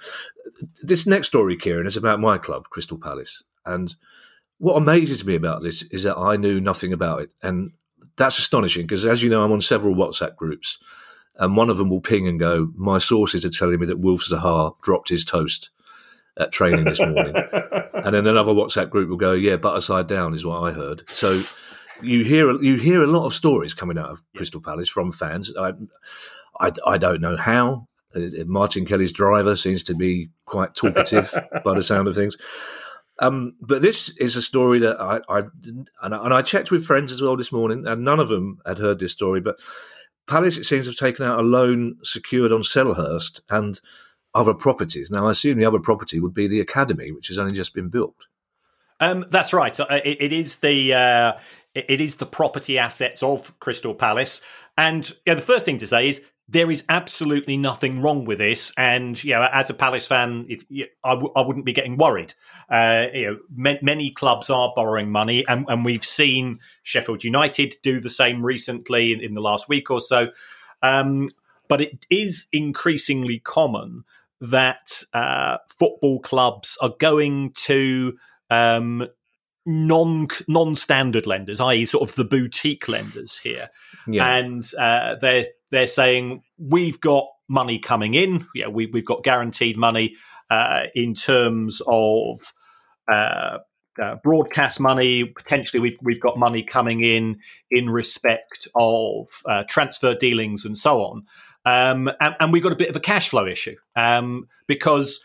this 0.82 1.08
next 1.08 1.28
story, 1.28 1.56
Kieran, 1.56 1.88
is 1.88 1.98
about 1.98 2.20
my 2.20 2.38
club, 2.38 2.66
Crystal 2.70 2.98
Palace, 2.98 3.44
and 3.66 3.96
what 4.60 4.76
amazes 4.76 5.26
me 5.26 5.36
about 5.36 5.62
this 5.62 5.84
is 5.84 6.04
that 6.04 6.18
I 6.18 6.36
knew 6.38 6.60
nothing 6.60 6.94
about 6.94 7.22
it, 7.22 7.34
and 7.44 7.72
that's 8.18 8.40
astonishing 8.40 8.84
because, 8.84 9.06
as 9.06 9.24
you 9.24 9.30
know, 9.30 9.44
I'm 9.44 9.52
on 9.52 9.62
several 9.62 9.96
WhatsApp 9.96 10.36
groups 10.36 10.80
and 11.38 11.56
one 11.56 11.70
of 11.70 11.78
them 11.78 11.90
will 11.90 12.02
ping 12.02 12.28
and 12.28 12.40
go, 12.40 12.72
"My 12.76 12.98
sources 12.98 13.46
are 13.46 13.50
telling 13.50 13.80
me 13.80 13.86
that 13.88 14.00
Wilf 14.00 14.22
Zaha 14.22 14.80
dropped 14.82 15.10
his 15.10 15.24
toast 15.24 15.70
at 16.38 16.52
training 16.52 16.86
this 16.86 17.00
morning," 17.00 17.36
and 17.94 18.14
then 18.14 18.28
another 18.28 18.54
WhatsApp 18.54 18.90
group 18.90 19.10
will 19.10 19.18
go, 19.18 19.34
"Yeah, 19.34 19.58
butter 19.58 19.82
side 19.82 20.08
down 20.08 20.34
is 20.34 20.46
what 20.46 20.62
I 20.62 20.72
heard." 20.72 21.04
So 21.10 21.40
you 22.02 22.24
hear 22.24 22.52
you 22.62 22.76
hear 22.76 23.04
a 23.04 23.08
lot 23.08 23.26
of 23.26 23.34
stories 23.34 23.74
coming 23.74 23.98
out 23.98 24.10
of 24.10 24.22
Crystal 24.36 24.62
Palace 24.62 24.90
from 24.90 25.12
fans. 25.12 25.54
I 25.56 25.74
I, 26.60 26.72
I 26.86 26.98
don't 26.98 27.22
know 27.22 27.38
how. 27.38 27.88
Uh, 28.16 28.46
Martin 28.46 28.86
Kelly's 28.86 29.12
driver 29.12 29.56
seems 29.56 29.84
to 29.84 29.96
be 29.96 30.30
quite 30.46 30.76
talkative 30.76 31.34
by 31.64 31.74
the 31.74 31.84
sound 31.84 32.08
of 32.08 32.16
things. 32.16 32.38
Um, 33.20 33.56
but 33.62 33.82
this 33.82 34.10
is 34.18 34.36
a 34.36 34.42
story 34.42 34.80
that 34.80 35.02
I, 35.02 35.22
I 35.28 35.40
and, 35.66 35.90
I 36.02 36.26
and 36.26 36.34
I 36.34 36.42
checked 36.42 36.72
with 36.72 36.86
friends 36.86 37.12
as 37.12 37.22
well 37.22 37.36
this 37.36 37.52
morning, 37.52 37.88
and 37.88 38.04
none 38.04 38.20
of 38.20 38.30
them 38.30 38.60
had 38.66 38.80
heard 38.80 39.00
this 39.00 39.12
story. 39.12 39.42
But 39.42 39.60
Palace, 40.28 40.58
it 40.58 40.66
seems, 40.66 40.86
have 40.86 40.96
taken 40.96 41.26
out 41.26 41.40
a 41.40 41.44
loan 41.44 41.98
secured 42.04 42.52
on 42.52 42.62
Selhurst 42.62 43.42
and 43.50 43.80
other 44.34 44.54
properties. 44.54 45.10
Now, 45.10 45.28
I 45.28 45.32
assume 45.32 45.58
the 45.58 45.66
other 45.66 45.80
property 45.80 46.20
would 46.20 46.34
be 46.34 46.48
the 46.48 46.60
academy, 46.60 47.12
which 47.12 47.28
has 47.28 47.40
only 47.40 47.54
just 47.54 47.74
been 47.74 47.90
built. 47.90 48.28
Um, 49.00 49.26
that's 49.30 49.54
right. 49.54 49.78
Uh, 49.80 50.02
it, 50.04 50.22
it 50.22 50.34
is 50.34 50.58
the 50.58 50.94
uh, 50.94 51.34
it 51.74 52.02
is 52.02 52.16
the 52.16 52.26
property 52.26 52.78
assets 52.78 53.24
of 53.24 53.58
Crystal 53.60 53.94
Palace, 53.94 54.42
and 54.78 55.12
yeah, 55.26 55.36
the 55.36 55.42
first 55.42 55.66
thing 55.66 55.78
to 55.80 55.88
say 55.88 56.10
is 56.10 56.24
there 56.50 56.72
is 56.72 56.84
absolutely 56.88 57.58
nothing 57.58 58.02
wrong 58.02 58.24
with 58.24 58.38
this. 58.38 58.74
And 58.78 59.22
you 59.24 59.34
know, 59.34 59.48
as 59.52 59.70
a 59.70 59.74
Palace 59.74 60.08
fan, 60.08 60.46
if, 60.48 60.64
I 61.04 61.12
w- 61.12 61.32
I 61.36 61.42
wouldn't 61.42 61.66
be 61.66 61.74
getting 61.74 61.98
worried. 61.98 62.34
Uh, 62.70 63.08
you 63.14 63.28
know, 63.28 63.40
ma- 63.54 63.82
many 63.82 64.12
clubs 64.12 64.50
are 64.50 64.72
borrowing 64.76 65.12
money, 65.12 65.46
and, 65.48 65.66
and, 65.68 65.84
we've 65.84 66.06
seen 66.06 66.60
Sheffield 66.84 67.24
United 67.24 67.76
do 67.84 68.00
the 68.00 68.10
same 68.10 68.46
recently 68.46 69.12
in, 69.14 69.22
in 69.22 69.34
the 69.34 69.42
last 69.42 69.68
week 69.68 69.92
or 69.92 70.00
so. 70.00 70.30
Um, 70.82 71.30
but 71.68 71.82
it 71.82 72.06
is 72.10 72.48
increasingly 72.54 73.40
common 73.40 74.06
that 74.40 75.04
uh, 75.14 75.58
football 75.78 76.20
clubs 76.22 76.78
are 76.82 76.94
going 76.98 77.52
to 77.54 78.18
um, 78.50 79.06
non 79.66 80.28
non 80.48 80.76
standard 80.76 81.28
lenders, 81.28 81.60
i.e., 81.60 81.86
sort 81.86 82.10
of 82.10 82.16
the 82.16 82.24
boutique 82.24 82.88
lenders 82.88 83.38
here, 83.40 83.70
yeah. 84.08 84.38
and 84.38 84.72
uh, 84.80 85.16
they're 85.16 85.48
they're 85.72 85.88
saying 85.88 86.44
we've 86.58 87.00
got 87.00 87.26
money 87.48 87.80
coming 87.80 88.14
in. 88.14 88.48
Yeah, 88.54 88.68
we, 88.68 88.88
we've 88.88 89.06
got 89.06 89.24
guaranteed 89.24 89.78
money 89.78 90.16
uh, 90.50 90.88
in 90.96 91.14
terms 91.14 91.82
of 91.88 92.54
uh, 93.12 93.60
uh, 94.00 94.16
broadcast 94.24 94.80
money. 94.80 95.26
Potentially, 95.26 95.80
we've 95.80 95.98
we've 96.02 96.22
got 96.22 96.38
money 96.38 96.64
coming 96.64 97.02
in 97.02 97.40
in 97.72 97.90
respect 97.90 98.68
of 98.76 99.28
uh, 99.46 99.64
transfer 99.68 100.16
dealings 100.16 100.66
and 100.66 100.78
so 100.78 101.02
on. 101.02 101.26
Um, 101.66 102.10
and, 102.22 102.36
and, 102.40 102.54
we've 102.54 102.64
got 102.64 102.72
a 102.72 102.78
bit 102.78 102.90
of 102.90 102.96
a 102.96 103.02
cash 103.02 103.28
flow 103.28 103.46
issue 103.46 103.76
um, 103.98 104.48
because 104.68 105.20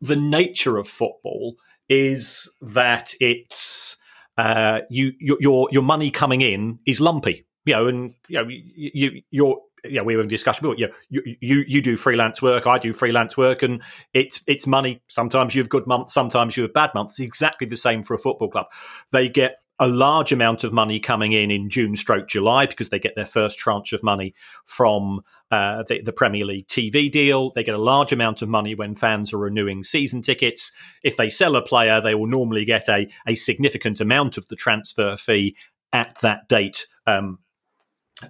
the 0.00 0.16
nature 0.16 0.78
of 0.78 0.88
football 0.88 1.54
is 1.88 2.52
that 2.60 3.14
it's 3.20 3.96
uh, 4.36 4.80
you 4.90 5.12
your 5.20 5.68
your 5.70 5.82
money 5.82 6.10
coming 6.10 6.40
in 6.40 6.78
is 6.86 7.00
lumpy. 7.00 7.46
You 7.64 7.74
know, 7.74 7.86
and 7.86 8.14
you 8.28 8.38
know 8.38 8.48
you, 8.48 9.22
you're 9.30 9.60
yeah, 9.90 10.02
we 10.02 10.16
were 10.16 10.22
in 10.22 10.28
discussion. 10.28 10.68
But 10.68 10.78
yeah, 10.78 10.88
you, 11.08 11.22
you 11.40 11.64
you 11.66 11.82
do 11.82 11.96
freelance 11.96 12.40
work, 12.40 12.66
I 12.66 12.78
do 12.78 12.92
freelance 12.92 13.36
work, 13.36 13.62
and 13.62 13.82
it's 14.14 14.42
it's 14.46 14.66
money. 14.66 15.02
Sometimes 15.08 15.54
you 15.54 15.62
have 15.62 15.68
good 15.68 15.86
months, 15.86 16.14
sometimes 16.14 16.56
you 16.56 16.64
have 16.64 16.72
bad 16.72 16.94
months. 16.94 17.18
It's 17.18 17.26
exactly 17.26 17.66
the 17.66 17.76
same 17.76 18.02
for 18.02 18.14
a 18.14 18.18
football 18.18 18.48
club. 18.48 18.66
They 19.12 19.28
get 19.28 19.58
a 19.78 19.88
large 19.88 20.32
amount 20.32 20.64
of 20.64 20.72
money 20.72 20.98
coming 20.98 21.32
in 21.32 21.50
in 21.50 21.68
June 21.68 21.96
stroke 21.96 22.28
July 22.28 22.66
because 22.66 22.88
they 22.88 22.98
get 22.98 23.14
their 23.14 23.26
first 23.26 23.58
tranche 23.58 23.92
of 23.92 24.02
money 24.02 24.34
from 24.64 25.20
uh, 25.50 25.82
the, 25.86 26.00
the, 26.00 26.12
Premier 26.12 26.46
League 26.46 26.66
TV 26.66 27.10
deal. 27.10 27.50
They 27.50 27.62
get 27.62 27.74
a 27.74 27.78
large 27.78 28.10
amount 28.10 28.40
of 28.40 28.48
money 28.48 28.74
when 28.74 28.94
fans 28.94 29.34
are 29.34 29.38
renewing 29.38 29.84
season 29.84 30.22
tickets. 30.22 30.72
If 31.02 31.16
they 31.16 31.28
sell 31.28 31.56
a 31.56 31.62
player, 31.62 32.00
they 32.00 32.14
will 32.14 32.26
normally 32.26 32.64
get 32.64 32.88
a, 32.88 33.06
a 33.26 33.34
significant 33.34 34.00
amount 34.00 34.38
of 34.38 34.48
the 34.48 34.56
transfer 34.56 35.16
fee 35.16 35.56
at 35.92 36.18
that 36.22 36.48
date 36.48 36.86
um, 37.06 37.38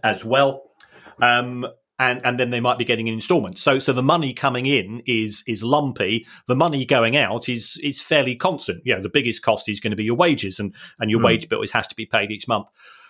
as 0.03 0.25
well. 0.25 0.66
Um, 1.21 1.67
and 1.99 2.21
and 2.25 2.39
then 2.39 2.51
they 2.51 2.61
might 2.61 2.79
be 2.79 2.85
getting 2.85 3.09
an 3.09 3.15
installment. 3.15 3.59
So 3.59 3.79
so 3.79 3.93
the 3.93 4.03
money 4.03 4.35
coming 4.35 4.67
in 4.67 5.03
is 5.07 5.43
is 5.47 5.63
lumpy. 5.63 6.27
The 6.47 6.57
money 6.57 6.85
going 6.85 7.17
out 7.17 7.49
is 7.49 7.81
is 7.83 8.03
fairly 8.03 8.35
constant. 8.35 8.83
You 8.85 8.97
know, 8.97 9.03
the 9.03 9.09
biggest 9.09 9.43
cost 9.43 9.69
is 9.69 9.81
going 9.81 9.93
to 9.93 9.97
be 9.97 10.05
your 10.05 10.17
wages, 10.17 10.61
and 10.61 10.75
and 11.01 11.11
your 11.11 11.21
mm. 11.21 11.25
wage 11.25 11.49
bill 11.49 11.65
has 11.73 11.89
to 11.89 11.95
be 11.95 12.07
paid 12.07 12.31
each 12.31 12.47
month. 12.47 12.67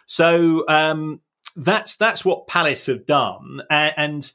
So 0.07 0.64
um, 0.69 1.21
that's 1.57 1.97
that's 1.97 2.25
what 2.25 2.47
Palace 2.47 2.87
have 2.87 3.07
done, 3.07 3.62
and, 3.71 3.95
and 3.97 4.33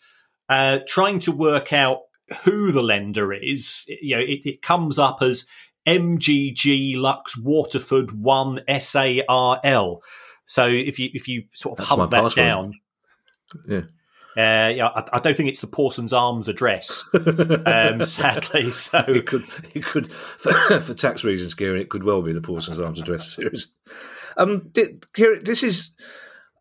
uh, 0.49 0.79
trying 0.85 1.19
to 1.19 1.31
work 1.31 1.71
out 1.71 2.01
who 2.43 2.71
the 2.71 2.83
lender 2.83 3.31
is. 3.31 3.85
You 3.87 4.17
know, 4.17 4.21
it, 4.21 4.45
it 4.45 4.61
comes 4.61 4.99
up 4.99 5.21
as 5.21 5.45
MGG 5.85 6.97
Lux 6.97 7.37
Waterford 7.37 8.11
One 8.11 8.59
SARL. 8.67 10.03
So 10.45 10.67
if 10.67 10.99
you 10.99 11.09
if 11.13 11.29
you 11.29 11.43
sort 11.53 11.73
of 11.73 11.77
That's 11.77 11.89
hunt 11.89 12.11
that 12.11 12.23
password. 12.23 12.35
down, 12.35 12.73
yeah. 13.67 13.81
Uh, 14.37 14.71
yeah, 14.73 14.87
I, 14.87 15.03
I, 15.11 15.19
don't 15.19 15.35
think 15.35 15.49
it's 15.49 15.59
the 15.59 15.67
Pawson's 15.67 16.13
Arms 16.13 16.47
address, 16.47 17.03
um, 17.65 18.01
sadly. 18.03 18.71
So 18.71 19.03
it 19.07 19.27
could, 19.27 19.43
it 19.75 19.83
could, 19.83 20.09
for, 20.09 20.53
for, 20.79 20.93
tax 20.93 21.25
reasons, 21.25 21.53
Kieran, 21.53 21.81
it 21.81 21.89
could 21.89 22.05
well 22.05 22.21
be 22.21 22.31
the 22.31 22.39
Pawson's 22.39 22.79
Arms 22.79 23.01
address 23.01 23.35
series. 23.35 23.73
Um, 24.37 24.71
Kieran, 25.13 25.43
this 25.43 25.63
is 25.63 25.91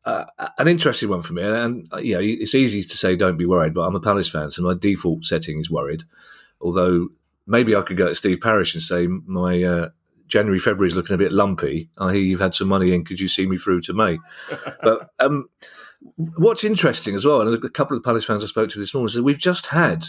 uh, 0.05 0.25
an 0.59 0.67
interesting 0.67 1.11
one 1.11 1.23
for 1.23 1.33
me, 1.33 1.45
and 1.45 1.87
uh, 1.93 1.99
you 1.99 2.15
know, 2.15 2.21
it's 2.21 2.57
easy 2.57 2.83
to 2.83 2.97
say 2.97 3.15
don't 3.15 3.37
be 3.37 3.47
worried, 3.47 3.75
but 3.75 3.83
I'm 3.83 3.95
a 3.95 4.01
Palace 4.01 4.29
fan, 4.29 4.51
so 4.51 4.63
my 4.63 4.75
default 4.75 5.25
setting 5.25 5.61
is 5.61 5.71
worried. 5.71 6.03
Although 6.61 7.11
maybe 7.47 7.77
I 7.77 7.83
could 7.83 7.97
go 7.97 8.09
to 8.09 8.15
Steve 8.15 8.41
Parish 8.41 8.75
and 8.75 8.83
say 8.83 9.07
my 9.07 9.63
uh, 9.63 9.89
January, 10.27 10.59
February 10.59 10.89
is 10.89 10.97
looking 10.97 11.15
a 11.15 11.19
bit 11.19 11.33
lumpy. 11.33 11.91
I 11.99 12.13
hear 12.13 12.23
you've 12.23 12.41
had 12.41 12.55
some 12.55 12.69
money 12.69 12.95
in. 12.95 13.05
Could 13.05 13.21
you 13.21 13.29
see 13.29 13.47
me 13.47 13.59
through 13.59 13.83
to 13.83 13.93
May? 13.93 14.19
but 14.83 15.11
um, 15.19 15.49
what's 16.17 16.65
interesting 16.65 17.15
as 17.15 17.25
well, 17.25 17.41
and 17.41 17.65
a 17.65 17.69
couple 17.69 17.97
of 17.97 18.05
Palace 18.05 18.25
fans 18.25 18.43
I 18.43 18.47
spoke 18.47 18.71
to 18.71 18.79
this 18.79 18.95
morning, 18.95 19.07
is 19.09 19.15
that 19.15 19.23
we've 19.23 19.39
just 19.39 19.67
had 19.67 20.07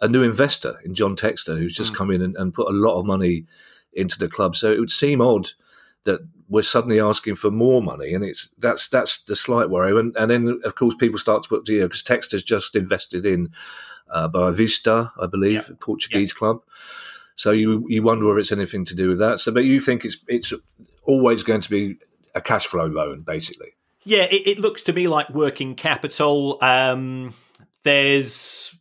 a 0.00 0.08
new 0.08 0.22
investor 0.22 0.78
in 0.84 0.94
John 0.94 1.16
Textor 1.16 1.56
who's 1.56 1.74
just 1.74 1.92
mm. 1.92 1.96
come 1.96 2.10
in 2.10 2.22
and, 2.22 2.36
and, 2.36 2.52
put 2.52 2.68
a 2.68 2.76
lot 2.76 2.98
of 2.98 3.06
money 3.06 3.44
into 3.92 4.18
the 4.18 4.28
club. 4.28 4.56
So 4.56 4.72
it 4.72 4.80
would 4.80 4.90
seem 4.90 5.20
odd 5.20 5.50
that 6.04 6.20
we're 6.48 6.62
suddenly 6.62 7.00
asking 7.00 7.36
for 7.36 7.50
more 7.50 7.80
money, 7.80 8.12
and 8.12 8.24
it's 8.24 8.50
that's 8.58 8.88
that's 8.88 9.22
the 9.22 9.36
slight 9.36 9.70
worry. 9.70 9.98
And, 9.98 10.14
and 10.16 10.30
then 10.30 10.60
of 10.64 10.74
course 10.74 10.94
people 10.94 11.18
start 11.18 11.44
to 11.44 11.48
put, 11.48 11.68
you 11.68 11.80
know, 11.80 11.86
because 11.86 12.02
Textor's 12.02 12.42
just 12.42 12.74
invested 12.76 13.24
in 13.24 13.50
uh, 14.10 14.28
Boavista, 14.28 15.12
I 15.20 15.26
believe, 15.26 15.68
yep. 15.68 15.80
Portuguese 15.80 16.32
yep. 16.32 16.36
club. 16.36 16.60
So 17.34 17.52
you 17.52 17.86
you 17.88 18.02
wonder 18.02 18.26
whether 18.26 18.38
it's 18.38 18.52
anything 18.52 18.84
to 18.86 18.94
do 18.94 19.08
with 19.08 19.18
that. 19.20 19.40
So, 19.40 19.52
but 19.52 19.64
you 19.64 19.80
think 19.80 20.04
it's 20.04 20.18
it's 20.28 20.52
always 21.04 21.42
going 21.42 21.60
to 21.60 21.70
be 21.70 21.96
a 22.34 22.40
cash 22.40 22.66
flow 22.66 22.86
loan, 22.86 23.22
basically. 23.22 23.74
Yeah, 24.04 24.24
it, 24.24 24.46
it 24.46 24.58
looks 24.58 24.82
to 24.82 24.92
me 24.92 25.08
like 25.08 25.30
working 25.30 25.74
capital. 25.74 26.58
Um, 26.60 27.34
there's 27.84 28.74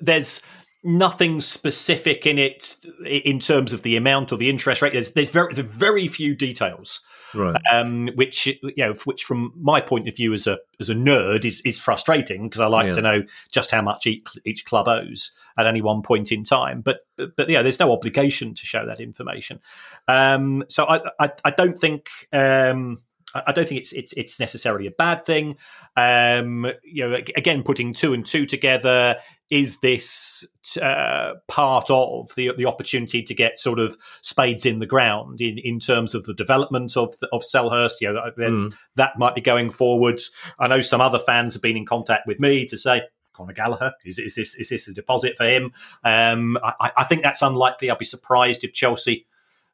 there's 0.00 0.42
nothing 0.84 1.40
specific 1.40 2.26
in 2.26 2.38
it 2.38 2.76
in 3.04 3.38
terms 3.38 3.72
of 3.72 3.82
the 3.82 3.96
amount 3.96 4.32
or 4.32 4.36
the 4.36 4.50
interest 4.50 4.82
rate. 4.82 4.92
There's 4.92 5.12
there's 5.12 5.30
very 5.30 5.54
there's 5.54 5.66
very 5.66 6.08
few 6.08 6.34
details 6.34 7.00
right? 7.34 7.60
Um, 7.70 8.08
which 8.14 8.46
you 8.46 8.74
know, 8.76 8.92
which 9.04 9.24
from 9.24 9.52
my 9.56 9.80
point 9.80 10.08
of 10.08 10.16
view 10.16 10.32
as 10.32 10.46
a 10.46 10.58
as 10.80 10.88
a 10.88 10.94
nerd 10.94 11.44
is 11.44 11.60
is 11.62 11.78
frustrating 11.78 12.48
because 12.48 12.60
I 12.60 12.66
like 12.66 12.86
yeah. 12.86 12.94
to 12.94 13.02
know 13.02 13.22
just 13.50 13.70
how 13.70 13.82
much 13.82 14.06
each, 14.06 14.26
each 14.44 14.64
club 14.64 14.88
owes 14.88 15.32
at 15.56 15.66
any 15.66 15.82
one 15.82 16.02
point 16.02 16.32
in 16.32 16.44
time. 16.44 16.80
But 16.80 17.00
but, 17.16 17.36
but 17.36 17.48
yeah, 17.48 17.62
there's 17.62 17.80
no 17.80 17.92
obligation 17.92 18.54
to 18.54 18.66
show 18.66 18.86
that 18.86 19.00
information. 19.00 19.60
Um, 20.08 20.64
so 20.68 20.84
I, 20.84 21.00
I, 21.18 21.30
I 21.44 21.50
don't 21.50 21.76
think. 21.76 22.08
Um, 22.32 22.98
I 23.34 23.52
don't 23.52 23.66
think 23.68 23.80
it's 23.80 23.92
it's 23.92 24.12
it's 24.14 24.38
necessarily 24.38 24.86
a 24.86 24.90
bad 24.90 25.24
thing. 25.24 25.56
Um, 25.96 26.66
you 26.82 27.08
know, 27.08 27.14
again, 27.36 27.62
putting 27.62 27.94
two 27.94 28.12
and 28.12 28.24
two 28.24 28.46
together 28.46 29.16
is 29.50 29.78
this 29.78 30.46
uh, 30.80 31.34
part 31.48 31.90
of 31.90 32.34
the 32.36 32.52
the 32.56 32.66
opportunity 32.66 33.22
to 33.22 33.34
get 33.34 33.58
sort 33.58 33.78
of 33.78 33.96
spades 34.22 34.66
in 34.66 34.78
the 34.78 34.86
ground 34.86 35.40
in, 35.40 35.58
in 35.58 35.78
terms 35.78 36.14
of 36.14 36.24
the 36.24 36.34
development 36.34 36.96
of 36.96 37.18
the, 37.20 37.28
of 37.32 37.42
Selhurst? 37.42 38.00
You 38.00 38.12
know, 38.12 38.30
mm. 38.38 38.74
that 38.96 39.18
might 39.18 39.34
be 39.34 39.40
going 39.40 39.70
forwards. 39.70 40.30
I 40.58 40.68
know 40.68 40.82
some 40.82 41.00
other 41.00 41.18
fans 41.18 41.54
have 41.54 41.62
been 41.62 41.76
in 41.76 41.86
contact 41.86 42.26
with 42.26 42.40
me 42.40 42.66
to 42.66 42.78
say. 42.78 43.02
Conor 43.34 43.54
Gallagher 43.54 43.92
is, 44.04 44.18
is 44.18 44.34
this 44.34 44.54
is 44.56 44.68
this 44.68 44.88
a 44.88 44.92
deposit 44.92 45.38
for 45.38 45.48
him? 45.48 45.72
Um, 46.04 46.58
I, 46.62 46.90
I, 46.98 47.04
think 47.04 47.22
that's 47.22 47.40
unlikely. 47.40 47.88
I'll 47.88 47.96
be 47.96 48.04
surprised 48.04 48.62
if 48.62 48.74
Chelsea 48.74 49.26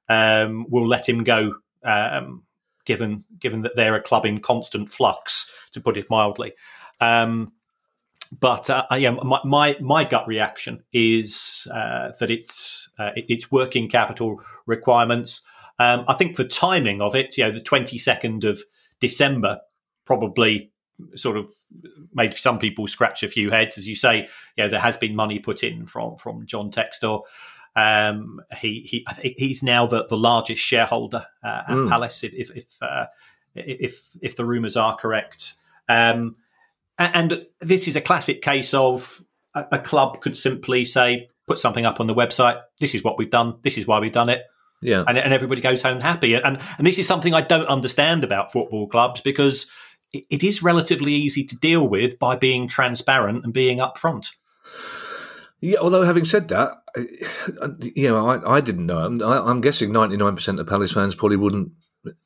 um, 0.09 0.65
will 0.69 0.87
let 0.87 1.09
him 1.09 1.25
go 1.25 1.57
um, 1.83 2.45
given 2.89 3.23
given 3.39 3.63
that 3.63 3.77
they're 3.77 3.95
a 3.95 4.03
club 4.03 4.27
in 4.27 4.41
constant 4.41 4.91
flux, 4.91 5.49
to 5.73 5.81
put 5.81 5.97
it 5.97 6.11
mildly. 6.11 6.55
Um, 7.01 7.53
but 8.41 8.69
uh, 8.69 8.85
yeah, 8.97 9.11
my, 9.11 9.41
my, 9.45 9.77
my 9.81 10.05
gut 10.05 10.27
reaction 10.27 10.83
is 10.93 11.69
uh, 11.71 12.11
that 12.19 12.31
it's 12.31 12.91
uh, 12.99 13.13
it's 13.15 13.53
working 13.53 13.89
capital 13.89 14.41
requirements. 14.67 15.43
Um, 15.79 16.05
I 16.09 16.15
think 16.15 16.37
the 16.37 16.45
timing 16.45 17.01
of 17.01 17.15
it, 17.15 17.37
you 17.37 17.45
know, 17.45 17.53
the 17.53 17.61
twenty 17.61 17.99
second 17.99 18.45
of 18.45 18.63
December 19.01 19.61
probably 20.05 20.73
sort 21.15 21.37
of 21.37 21.47
made 22.13 22.35
some 22.35 22.59
people 22.59 22.87
scratch 22.87 23.23
a 23.23 23.29
few 23.29 23.51
heads, 23.51 23.79
as 23.79 23.87
you 23.87 23.95
say. 23.95 24.27
You 24.57 24.65
know, 24.65 24.69
there 24.69 24.81
has 24.81 24.97
been 24.97 25.15
money 25.15 25.39
put 25.39 25.63
in 25.63 25.87
from 25.87 26.17
from 26.17 26.47
John 26.47 26.71
Textor. 26.71 27.23
Um, 27.79 28.41
he 28.61 28.81
he 28.81 29.07
he's 29.37 29.63
now 29.63 29.87
the, 29.87 30.05
the 30.07 30.17
largest 30.17 30.61
shareholder 30.61 31.27
uh, 31.45 31.63
at 31.69 31.77
mm. 31.77 31.89
Palace. 31.89 32.25
If 32.25 32.51
if 32.51 32.83
uh, 32.83 33.07
if 33.55 34.09
if 34.21 34.35
the 34.35 34.45
rumours 34.45 34.77
are 34.77 34.97
correct, 34.97 35.55
um, 35.89 36.37
and 36.99 37.47
this 37.61 37.87
is 37.87 37.95
a 37.95 38.01
classic 38.01 38.43
case 38.43 38.75
of 38.75 39.23
a, 39.55 39.67
a, 39.73 39.79
club 39.79 40.21
could 40.21 40.37
simply 40.37 40.85
say, 40.85 41.29
put 41.47 41.61
something 41.61 41.87
up 41.87 42.01
on 42.01 42.09
the 42.09 42.15
website. 42.15 42.61
This 42.81 42.97
is 42.97 43.05
what 43.05 43.17
we've 43.17 43.31
done. 43.31 43.59
This 43.63 43.79
is 43.79 43.87
why 43.87 44.01
we've 44.01 44.13
done 44.13 44.29
it. 44.29 44.43
Yeah, 44.83 45.05
and, 45.07 45.17
and 45.17 45.33
everybody 45.33 45.61
goes 45.61 45.81
home 45.81 46.01
happy. 46.01 46.35
And 46.35 46.59
and 46.79 46.87
this 46.87 46.99
is 46.99 47.07
something 47.07 47.33
I 47.33 47.43
don't 47.43 47.69
understand 47.69 48.25
about 48.25 48.51
football 48.51 48.89
clubs 48.89 49.21
because 49.21 49.71
it, 50.13 50.25
it 50.31 50.43
is 50.43 50.65
relatively 50.65 51.15
easy 51.15 51.45
to 51.45 51.55
deal 51.55 51.87
with 51.87 52.19
by 52.19 52.35
being 52.35 52.67
transparent 52.67 53.45
and 53.45 53.53
being 53.53 53.79
upfront. 53.79 54.31
Yeah, 55.61 55.79
although 55.81 56.05
having 56.05 56.25
said 56.25 56.49
that, 56.49 56.77
you 57.95 58.09
know, 58.09 58.29
I, 58.29 58.57
I 58.57 58.61
didn't 58.61 58.87
know. 58.87 58.99
I'm, 58.99 59.21
I'm 59.21 59.61
guessing 59.61 59.91
99% 59.91 60.61
of 60.61 60.67
Palace 60.67 60.93
fans 60.93 61.15
probably 61.15 61.37
wouldn't 61.37 61.73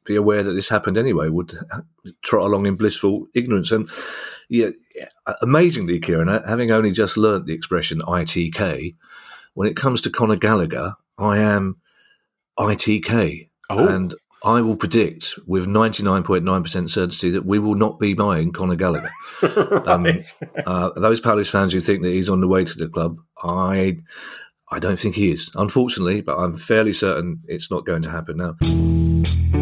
be 0.05 0.17
aware 0.17 0.43
that 0.43 0.53
this 0.53 0.69
happened 0.69 0.99
anyway, 0.99 1.29
would 1.29 1.55
trot 2.23 2.45
along 2.45 2.67
in 2.67 2.77
blissful 2.77 3.27
ignorance. 3.35 3.73
And 3.73 3.89
yeah, 4.49 4.71
amazingly, 5.41 5.99
Kieran, 5.99 6.29
having 6.29 6.71
only 6.71 6.91
just 6.91 7.17
learnt 7.17 7.47
the 7.47 7.55
expression 7.55 8.01
ITK, 8.01 8.95
when 9.55 9.69
it 9.69 9.77
comes 9.77 10.01
to 10.03 10.11
Conor 10.11 10.37
Gallagher, 10.37 10.95
I 11.19 11.39
am 11.39 11.79
ITK. 12.59 13.49
Oh. 13.71 13.89
And 13.89 14.15
I 14.45 14.61
will 14.61 14.77
predict 14.77 15.39
with 15.47 15.67
99.9% 15.67 16.91
certainty 16.91 17.31
that 17.31 17.47
we 17.47 17.59
will 17.59 17.77
not 17.77 18.01
be 18.01 18.15
buying 18.15 18.53
Conor 18.53 18.75
Gallagher. 18.75 19.11
right. 19.43 19.87
um, 19.87 20.07
uh, 20.67 20.91
those 20.97 21.21
Palace 21.21 21.49
fans 21.49 21.73
who 21.73 21.81
think 21.81 22.03
that 22.03 22.11
he's 22.11 22.29
on 22.29 22.41
the 22.41 22.49
way 22.49 22.65
to 22.65 22.75
the 22.75 22.89
club, 22.89 23.19
I, 23.43 23.99
I 24.71 24.81
don't 24.81 24.99
think 24.99 25.15
he 25.15 25.31
is, 25.31 25.51
unfortunately, 25.55 26.23
but 26.23 26.39
I'm 26.39 26.57
fairly 26.57 26.93
certain 26.93 27.41
it's 27.47 27.71
not 27.71 27.87
going 27.87 28.03
to 28.03 28.11
happen 28.11 28.39
now. 28.39 29.62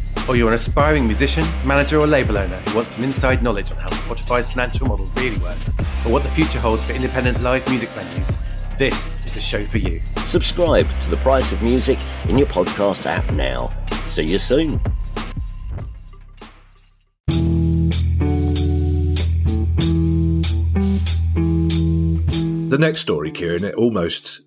or 0.27 0.35
you're 0.35 0.49
an 0.49 0.55
aspiring 0.55 1.05
musician, 1.05 1.45
manager, 1.65 1.99
or 1.99 2.07
label 2.07 2.37
owner 2.37 2.57
who 2.57 2.75
wants 2.75 2.95
some 2.95 3.03
inside 3.03 3.41
knowledge 3.43 3.71
on 3.71 3.77
how 3.77 3.89
Spotify's 3.89 4.51
financial 4.51 4.87
model 4.87 5.09
really 5.15 5.37
works, 5.39 5.79
or 6.05 6.11
what 6.11 6.23
the 6.23 6.29
future 6.29 6.59
holds 6.59 6.83
for 6.83 6.93
independent 6.93 7.41
live 7.41 7.67
music 7.69 7.89
venues, 7.89 8.37
this 8.77 9.19
is 9.25 9.37
a 9.37 9.41
show 9.41 9.65
for 9.65 9.77
you. 9.77 10.01
Subscribe 10.25 10.89
to 11.01 11.09
The 11.09 11.17
Price 11.17 11.51
of 11.51 11.61
Music 11.61 11.99
in 12.27 12.37
your 12.37 12.47
podcast 12.47 13.05
app 13.05 13.29
now. 13.31 13.71
See 14.07 14.23
you 14.23 14.39
soon. 14.39 14.81
The 22.69 22.77
next 22.79 22.99
story, 22.99 23.31
Kieran, 23.31 23.65
it 23.65 23.75
almost 23.75 24.41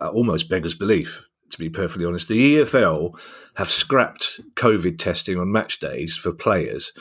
uh, 0.00 0.08
almost 0.08 0.48
beggars 0.48 0.74
belief. 0.74 1.27
To 1.50 1.58
be 1.58 1.68
perfectly 1.68 2.04
honest. 2.04 2.28
The 2.28 2.56
EFL 2.56 3.18
have 3.56 3.70
scrapped 3.70 4.40
COVID 4.54 4.98
testing 4.98 5.38
on 5.38 5.52
match 5.52 5.80
days 5.80 6.16
for 6.16 6.32
players 6.32 6.92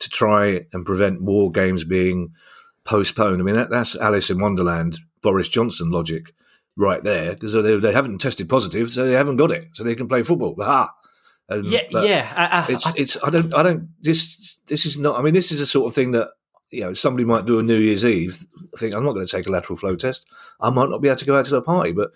to 0.00 0.08
try 0.08 0.66
and 0.72 0.84
prevent 0.84 1.20
more 1.20 1.50
games 1.50 1.84
being 1.84 2.32
postponed. 2.84 3.40
I 3.40 3.44
mean, 3.44 3.56
that, 3.56 3.70
that's 3.70 3.96
Alice 3.96 4.30
in 4.30 4.40
Wonderland, 4.40 4.98
Boris 5.22 5.48
Johnson 5.48 5.90
logic 5.90 6.34
right 6.76 7.02
there 7.02 7.32
because 7.32 7.52
they, 7.52 7.76
they, 7.76 7.92
haven't 7.92 8.18
tested 8.18 8.48
positive, 8.48 8.90
so 8.90 9.06
they 9.06 9.12
haven't 9.12 9.36
got 9.36 9.50
it, 9.50 9.68
so 9.72 9.84
they 9.84 9.94
can 9.94 10.08
play 10.08 10.22
football. 10.22 10.54
Aha. 10.60 10.90
Um, 11.48 11.62
yeah, 11.64 11.82
yeah. 11.90 12.32
I, 12.34 12.60
I, 12.60 12.72
it's, 12.72 12.86
it's. 12.96 13.16
I 13.22 13.30
don't. 13.30 13.54
I 13.54 13.62
don't. 13.62 13.88
This. 14.00 14.58
This 14.66 14.86
is 14.86 14.98
not. 14.98 15.18
I 15.18 15.22
mean, 15.22 15.34
this 15.34 15.52
is 15.52 15.58
the 15.58 15.66
sort 15.66 15.86
of 15.86 15.94
thing 15.94 16.12
that 16.12 16.28
you 16.70 16.80
know 16.80 16.94
somebody 16.94 17.24
might 17.24 17.44
do 17.44 17.58
a 17.58 17.62
New 17.62 17.76
Year's 17.76 18.04
Eve. 18.04 18.46
Think 18.78 18.94
I'm 18.94 19.04
not 19.04 19.12
going 19.12 19.26
to 19.26 19.30
take 19.30 19.46
a 19.46 19.52
lateral 19.52 19.76
flow 19.76 19.94
test. 19.94 20.26
I 20.58 20.70
might 20.70 20.88
not 20.88 21.02
be 21.02 21.08
able 21.08 21.16
to 21.16 21.24
go 21.26 21.38
out 21.38 21.44
to 21.46 21.56
a 21.56 21.62
party, 21.62 21.92
but 21.92 22.12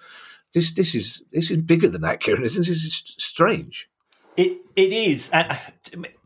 this. 0.53 0.73
This 0.73 0.95
is. 0.95 1.23
This 1.33 1.51
is 1.51 1.63
bigger 1.63 1.89
than 1.89 2.03
that, 2.03 2.21
Kieran. 2.21 2.43
This 2.43 2.57
is 2.57 3.15
strange. 3.19 3.89
It. 4.37 4.59
It 4.77 4.93
is. 4.93 5.31
Uh, 5.33 5.57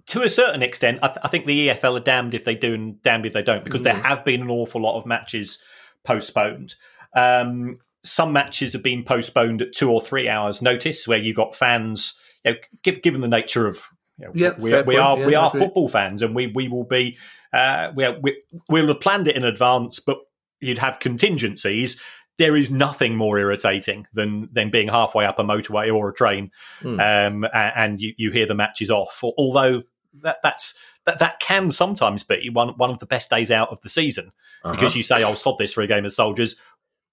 to 0.06 0.22
a 0.22 0.30
certain 0.30 0.62
extent, 0.62 0.98
I, 1.02 1.08
th- 1.08 1.18
I, 1.22 1.28
think 1.28 1.46
the 1.46 1.68
EFL 1.68 1.98
are 1.98 2.02
damned 2.02 2.34
if 2.34 2.44
they 2.44 2.54
do 2.54 2.74
and 2.74 3.02
damned 3.02 3.24
if 3.24 3.32
they 3.32 3.42
don't, 3.42 3.64
because 3.64 3.80
mm. 3.80 3.84
there 3.84 3.94
have 3.94 4.24
been 4.24 4.42
an 4.42 4.50
awful 4.50 4.82
lot 4.82 4.98
of 4.98 5.06
matches 5.06 5.62
postponed. 6.04 6.74
Um, 7.14 7.76
some 8.02 8.32
matches 8.32 8.72
have 8.72 8.82
been 8.82 9.04
postponed 9.04 9.62
at 9.62 9.72
two 9.72 9.90
or 9.90 10.00
three 10.00 10.28
hours' 10.28 10.60
notice, 10.60 11.06
where 11.06 11.18
you 11.18 11.34
got 11.34 11.54
fans. 11.54 12.18
You 12.44 12.52
know, 12.52 12.92
given 13.02 13.20
the 13.20 13.28
nature 13.28 13.66
of 13.66 13.84
you 14.18 14.26
know, 14.26 14.32
yep, 14.34 14.58
we, 14.58 14.82
we 14.82 14.96
are 14.96 15.18
yeah, 15.18 15.26
we 15.26 15.34
are 15.34 15.50
football 15.50 15.88
fans, 15.88 16.22
and 16.22 16.34
we 16.34 16.48
we 16.48 16.68
will 16.68 16.84
be 16.84 17.16
uh, 17.52 17.92
we, 17.94 18.08
we 18.22 18.42
we'll 18.68 18.88
have 18.88 19.00
planned 19.00 19.28
it 19.28 19.36
in 19.36 19.44
advance, 19.44 20.00
but 20.00 20.18
you'd 20.60 20.78
have 20.78 21.00
contingencies. 21.00 22.00
There 22.38 22.56
is 22.56 22.70
nothing 22.70 23.16
more 23.16 23.38
irritating 23.38 24.06
than 24.12 24.48
than 24.52 24.70
being 24.70 24.88
halfway 24.88 25.24
up 25.24 25.38
a 25.38 25.44
motorway 25.44 25.94
or 25.94 26.08
a 26.08 26.14
train, 26.14 26.50
mm. 26.80 26.98
um, 26.98 27.46
and 27.52 28.00
you, 28.00 28.14
you 28.16 28.30
hear 28.30 28.46
the 28.46 28.54
matches 28.54 28.90
off. 28.90 29.22
Although 29.22 29.82
that 30.22 30.38
that's 30.42 30.74
that 31.04 31.18
that 31.18 31.40
can 31.40 31.70
sometimes 31.70 32.22
be 32.22 32.48
one 32.50 32.70
one 32.70 32.90
of 32.90 32.98
the 32.98 33.06
best 33.06 33.30
days 33.30 33.50
out 33.50 33.68
of 33.68 33.80
the 33.82 33.88
season 33.88 34.32
uh-huh. 34.64 34.74
because 34.74 34.96
you 34.96 35.02
say, 35.02 35.22
"I'll 35.22 35.32
oh, 35.32 35.34
sod 35.34 35.58
this 35.58 35.72
for 35.72 35.82
a 35.82 35.86
game 35.86 36.04
of 36.04 36.12
soldiers." 36.12 36.56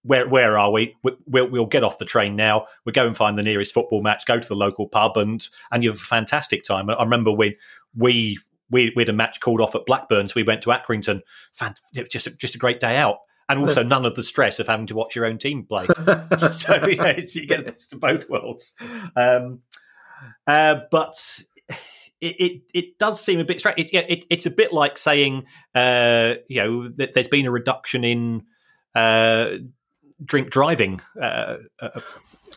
Where 0.04 0.30
where 0.30 0.58
are 0.58 0.72
we? 0.72 0.96
We'll, 1.04 1.50
we'll 1.50 1.66
get 1.66 1.84
off 1.84 1.98
the 1.98 2.06
train 2.06 2.38
now. 2.38 2.68
We'll 2.86 2.94
go 2.94 3.06
and 3.06 3.18
find 3.18 3.38
the 3.38 3.44
nearest 3.44 3.74
football 3.74 4.02
match. 4.02 4.26
Go 4.26 4.40
to 4.40 4.48
the 4.48 4.56
local 4.56 4.88
pub 4.88 5.18
and 5.18 5.46
and 5.72 5.84
you 5.84 5.90
have 5.90 6.00
a 6.00 6.04
fantastic 6.04 6.64
time. 6.64 6.90
I 6.90 7.04
remember 7.04 7.34
when 7.34 7.56
we 7.94 8.40
we, 8.70 8.94
we 8.96 9.02
had 9.02 9.10
a 9.10 9.14
match 9.14 9.40
called 9.40 9.62
off 9.62 9.76
at 9.76 9.86
Blackburn, 9.86 10.28
so 10.28 10.34
we 10.36 10.44
went 10.44 10.62
to 10.64 10.70
Accrington. 10.70 11.22
Fant- 11.60 12.10
just 12.10 12.38
just 12.38 12.56
a 12.56 12.60
great 12.60 12.80
day 12.80 12.98
out, 12.98 13.18
and 13.50 13.60
also 13.60 13.84
none 13.84 14.06
of 14.06 14.16
the 14.16 14.24
stress 14.24 14.60
of 14.60 14.68
having 14.68 14.86
to 14.86 14.96
watch 14.96 15.16
your 15.16 15.26
own 15.26 15.38
team 15.38 15.66
play. 15.66 15.86
so 16.52 16.86
yeah, 16.88 17.20
you 17.34 17.48
get 17.48 17.66
the 17.66 17.72
best 17.74 17.94
of 17.94 18.00
both 18.00 18.30
worlds. 18.30 18.76
Um, 19.16 19.62
uh, 20.46 20.82
but 20.92 21.16
it, 22.22 22.36
it, 22.40 22.62
it 22.74 23.00
does 23.00 23.20
seem 23.20 23.40
a 23.40 23.44
bit 23.44 23.60
strange. 23.60 23.80
It, 23.80 23.94
it, 23.94 24.26
it's 24.30 24.46
a 24.46 24.52
bit 24.52 24.72
like 24.72 24.98
saying, 24.98 25.46
uh, 25.74 26.36
you 26.48 26.62
know, 26.62 26.90
that 26.90 27.14
there's 27.14 27.28
been 27.28 27.48
a 27.48 27.52
reduction 27.52 28.04
in 28.04 28.44
uh, 28.94 29.56
drink 30.24 30.52
driving. 30.52 31.02
Uh, 31.20 31.58
uh, 31.82 32.02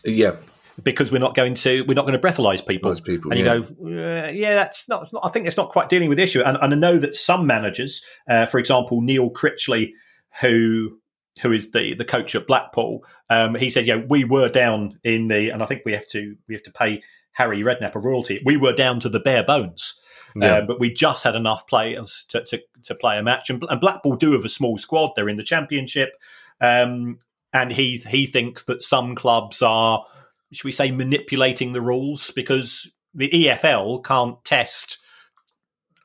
yeah, 0.05 0.37
because 0.83 1.13
we're 1.13 1.19
not 1.19 1.35
going 1.35 1.55
to 1.55 1.83
we're 1.83 1.95
not 1.95 2.07
going 2.07 2.19
to 2.19 2.27
breathalyze 2.27 2.67
people. 2.67 2.95
people 2.97 3.31
and 3.31 3.41
you 3.41 3.47
yeah. 3.47 3.59
go, 3.59 4.27
uh, 4.27 4.31
yeah, 4.31 4.55
that's 4.55 4.89
not, 4.89 5.13
not, 5.13 5.25
I 5.25 5.29
think 5.29 5.47
it's 5.47 5.57
not 5.57 5.71
quite 5.71 5.89
dealing 5.89 6.09
with 6.09 6.19
the 6.19 6.25
issue. 6.25 6.43
And, 6.43 6.59
and 6.61 6.75
I 6.75 6.77
know 6.77 6.99
that 6.99 7.15
some 7.15 7.47
managers, 7.47 8.03
uh, 8.29 8.47
for 8.47 8.59
example, 8.59 9.01
Neil 9.01 9.31
Critchley, 9.31 9.93
who 10.41 10.99
who 11.41 11.53
is 11.53 11.71
the 11.71 11.95
the 11.95 12.05
coach 12.05 12.35
at 12.35 12.47
Blackpool, 12.47 13.05
um, 13.31 13.55
he 13.55 13.71
said, 13.71 13.87
yeah, 13.87 13.97
we 13.97 14.25
were 14.25 14.49
down 14.49 14.99
in 15.03 15.29
the, 15.29 15.51
and 15.51 15.63
I 15.63 15.67
think 15.67 15.83
we 15.85 15.93
have 15.93 16.07
to 16.09 16.37
we 16.49 16.55
have 16.55 16.63
to 16.65 16.73
pay 16.73 17.03
Harry 17.33 17.61
Redknapp 17.61 17.95
a 17.95 17.99
royalty. 17.99 18.41
We 18.45 18.57
were 18.57 18.75
down 18.75 19.01
to 19.01 19.09
the 19.09 19.21
bare 19.21 19.45
bones. 19.45 19.99
Yeah. 20.35 20.55
Uh, 20.55 20.67
but 20.67 20.81
we 20.81 20.91
just 20.91 21.25
had 21.25 21.35
enough 21.35 21.67
players 21.67 22.25
to, 22.31 22.43
to, 22.45 22.63
to 22.85 22.95
play 22.95 23.19
a 23.19 23.23
match. 23.23 23.51
And, 23.51 23.63
and, 23.69 23.81
Blackpool 23.81 24.17
do 24.17 24.33
have 24.33 24.47
a 24.47 24.49
small 24.49 24.79
squad. 24.79 25.11
They're 25.15 25.29
in 25.29 25.37
the 25.37 25.43
championship. 25.43 26.13
Um, 26.59 27.19
and 27.53 27.71
he 27.71 27.97
he 27.97 28.25
thinks 28.25 28.65
that 28.65 28.81
some 28.81 29.15
clubs 29.15 29.61
are, 29.61 30.07
should 30.53 30.65
we 30.65 30.73
say, 30.73 30.91
manipulating 30.91 31.73
the 31.73 31.83
rules 31.83 32.31
because 32.31 32.91
the 33.15 33.29
EFL 33.29 34.03
can't 34.03 34.43
test 34.45 34.99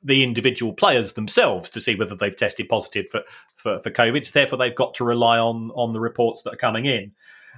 the 0.08 0.24
individual 0.24 0.74
players 0.74 1.14
themselves 1.14 1.70
to 1.70 1.82
see 1.82 1.94
whether 1.94 2.16
they've 2.16 2.36
tested 2.36 2.70
positive 2.70 3.06
for, 3.12 3.24
for, 3.56 3.80
for 3.80 3.92
COVID. 3.92 4.24
So 4.24 4.32
therefore, 4.34 4.58
they've 4.58 4.74
got 4.74 4.96
to 4.96 5.04
rely 5.04 5.38
on 5.38 5.70
on 5.76 5.94
the 5.94 6.00
reports 6.00 6.42
that 6.44 6.54
are 6.54 6.58
coming 6.58 6.86
in. 6.86 7.12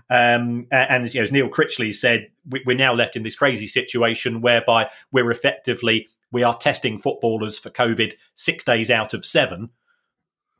Um, 0.09 0.65
and 0.71 1.13
you 1.13 1.19
know, 1.19 1.23
as 1.23 1.31
Neil 1.31 1.49
Critchley 1.49 1.93
said, 1.93 2.29
we, 2.49 2.63
we're 2.65 2.75
now 2.75 2.93
left 2.93 3.15
in 3.15 3.23
this 3.23 3.35
crazy 3.35 3.67
situation 3.67 4.41
whereby 4.41 4.89
we're 5.11 5.29
effectively 5.29 6.07
we 6.31 6.43
are 6.43 6.57
testing 6.57 6.99
footballers 6.99 7.59
for 7.59 7.69
COVID 7.69 8.13
six 8.35 8.63
days 8.63 8.89
out 8.89 9.13
of 9.13 9.25
seven. 9.25 9.69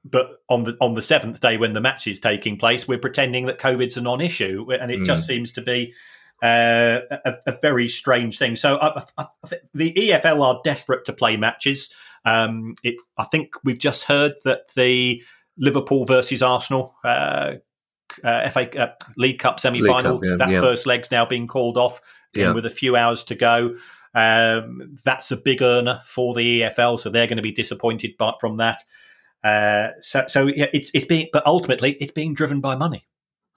But 0.06 0.42
on 0.48 0.64
the 0.64 0.78
on 0.80 0.94
the 0.94 1.02
seventh 1.02 1.42
day 1.42 1.58
when 1.58 1.74
the 1.74 1.82
match 1.82 2.06
is 2.06 2.20
taking 2.20 2.58
place, 2.58 2.88
we're 2.88 3.00
pretending 3.00 3.48
that 3.48 3.60
COVID's 3.60 3.98
a 3.98 4.02
non-issue, 4.02 4.68
and 4.72 4.92
it 4.92 5.02
mm. 5.02 5.06
just 5.06 5.26
seems 5.26 5.52
to 5.54 5.62
be 5.62 5.94
uh, 6.42 7.02
a, 7.26 7.34
a, 7.48 7.58
very 7.62 7.90
strange 7.90 8.38
thing. 8.38 8.56
So 8.56 8.78
I, 8.78 9.04
I, 9.18 9.28
I 9.44 9.50
the 9.74 9.94
EFL 9.94 10.42
are 10.42 10.62
desperate 10.64 11.06
to 11.06 11.14
play 11.14 11.38
matches. 11.38 11.94
Um, 12.26 12.76
it, 12.84 12.96
I 13.18 13.26
think 13.26 13.54
we've 13.64 13.80
just 13.80 14.06
heard 14.06 14.34
that 14.46 14.70
the 14.76 15.22
Liverpool 15.58 16.06
versus 16.06 16.42
Arsenal 16.42 16.96
uh, 17.04 17.56
uh, 18.24 18.50
FA 18.50 18.80
uh, 18.80 18.94
League 19.18 19.40
Cup 19.40 19.60
semi 19.60 19.84
final. 19.84 20.24
Yeah, 20.24 20.36
that 20.38 20.50
yeah. 20.50 20.62
first 20.62 20.86
leg's 20.86 21.12
now 21.12 21.26
being 21.26 21.48
called 21.48 21.78
off 21.78 22.02
yeah. 22.34 22.52
with 22.52 22.66
a 22.66 22.70
few 22.70 22.96
hours 22.96 23.24
to 23.26 23.36
go. 23.36 23.76
Um, 24.16 24.96
that's 25.04 25.32
a 25.32 25.38
big 25.38 25.62
earner 25.62 26.02
for 26.06 26.34
the 26.34 26.62
EFL, 26.62 27.00
so 27.00 27.10
they're 27.10 27.28
going 27.28 27.38
to 27.38 27.44
be 27.44 27.52
disappointed 27.52 28.18
by, 28.18 28.34
from 28.40 28.58
that. 28.58 28.84
Uh, 29.44 29.90
so, 30.02 30.26
so 30.28 30.48
yeah, 30.48 30.68
it's 30.74 30.92
it's 30.94 31.06
being, 31.06 31.28
but 31.32 31.46
ultimately 31.46 31.94
it's 32.00 32.12
being 32.12 32.34
driven 32.34 32.60
by 32.60 32.76
money 32.76 33.08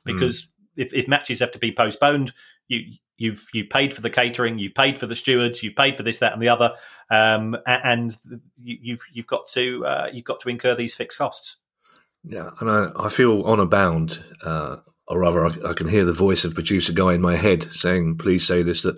because 0.05 0.43
mm. 0.43 0.49
if, 0.77 0.95
if, 0.95 1.09
matches 1.09 1.41
have 1.41 1.51
to 1.53 1.59
be 1.59 1.73
postponed, 1.73 2.33
you 2.73 2.97
you've 3.17 3.49
you 3.53 3.65
paid 3.65 3.95
for 3.95 4.01
the 4.01 4.11
catering, 4.11 4.59
you've 4.59 4.75
paid 4.75 4.99
for 4.99 5.07
the 5.07 5.15
stewards, 5.15 5.63
you've 5.63 5.77
paid 5.77 5.97
for 5.97 6.03
this, 6.03 6.19
that, 6.19 6.33
and 6.33 6.43
the 6.43 6.49
other, 6.49 6.75
um, 7.11 7.57
and 7.67 8.17
you, 8.57 8.95
have 8.95 9.01
you've 9.13 9.27
got 9.27 9.47
to 9.49 9.85
uh, 9.87 10.11
you've 10.13 10.25
got 10.25 10.41
to 10.41 10.49
incur 10.49 10.75
these 10.75 10.95
fixed 10.95 11.19
costs. 11.19 11.59
Yeah, 12.25 12.51
and 12.61 12.71
I, 12.71 12.91
I 12.97 13.09
feel 13.09 13.43
honour 13.45 13.67
bound, 13.67 14.23
uh, 14.45 14.77
or 15.09 15.21
rather, 15.21 15.47
I, 15.47 15.71
I, 15.71 15.73
can 15.75 15.89
hear 15.89 16.05
the 16.05 16.13
voice 16.13 16.45
of 16.45 16.55
producer 16.55 16.93
guy 16.93 17.15
in 17.15 17.21
my 17.21 17.37
head 17.37 17.65
saying, 17.65 18.19
"Please 18.19 18.47
say 18.47 18.63
this." 18.63 18.83
That 18.83 18.97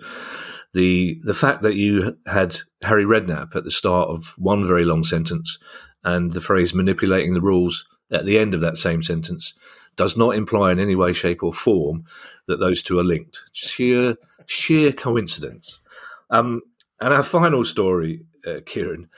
the 0.73 1.19
the 1.23 1.33
fact 1.33 1.61
that 1.61 1.75
you 1.75 2.17
had 2.25 2.57
Harry 2.81 3.05
Redknapp 3.05 3.55
at 3.55 3.63
the 3.63 3.71
start 3.71 4.09
of 4.09 4.33
one 4.37 4.67
very 4.67 4.85
long 4.85 5.03
sentence, 5.03 5.57
and 6.03 6.33
the 6.33 6.41
phrase 6.41 6.73
"manipulating 6.73 7.33
the 7.33 7.41
rules" 7.41 7.85
at 8.11 8.25
the 8.25 8.37
end 8.37 8.53
of 8.53 8.61
that 8.61 8.77
same 8.77 9.01
sentence, 9.01 9.53
does 9.95 10.17
not 10.17 10.35
imply 10.35 10.71
in 10.71 10.79
any 10.79 10.95
way, 10.95 11.13
shape, 11.13 11.43
or 11.43 11.53
form 11.53 12.05
that 12.47 12.59
those 12.59 12.81
two 12.81 12.99
are 12.99 13.03
linked. 13.03 13.41
Sheer 13.53 14.15
sheer 14.45 14.91
coincidence. 14.91 15.81
Um, 16.29 16.61
and 16.99 17.13
our 17.13 17.23
final 17.23 17.63
story, 17.63 18.25
uh, 18.47 18.59
Kieran 18.65 19.09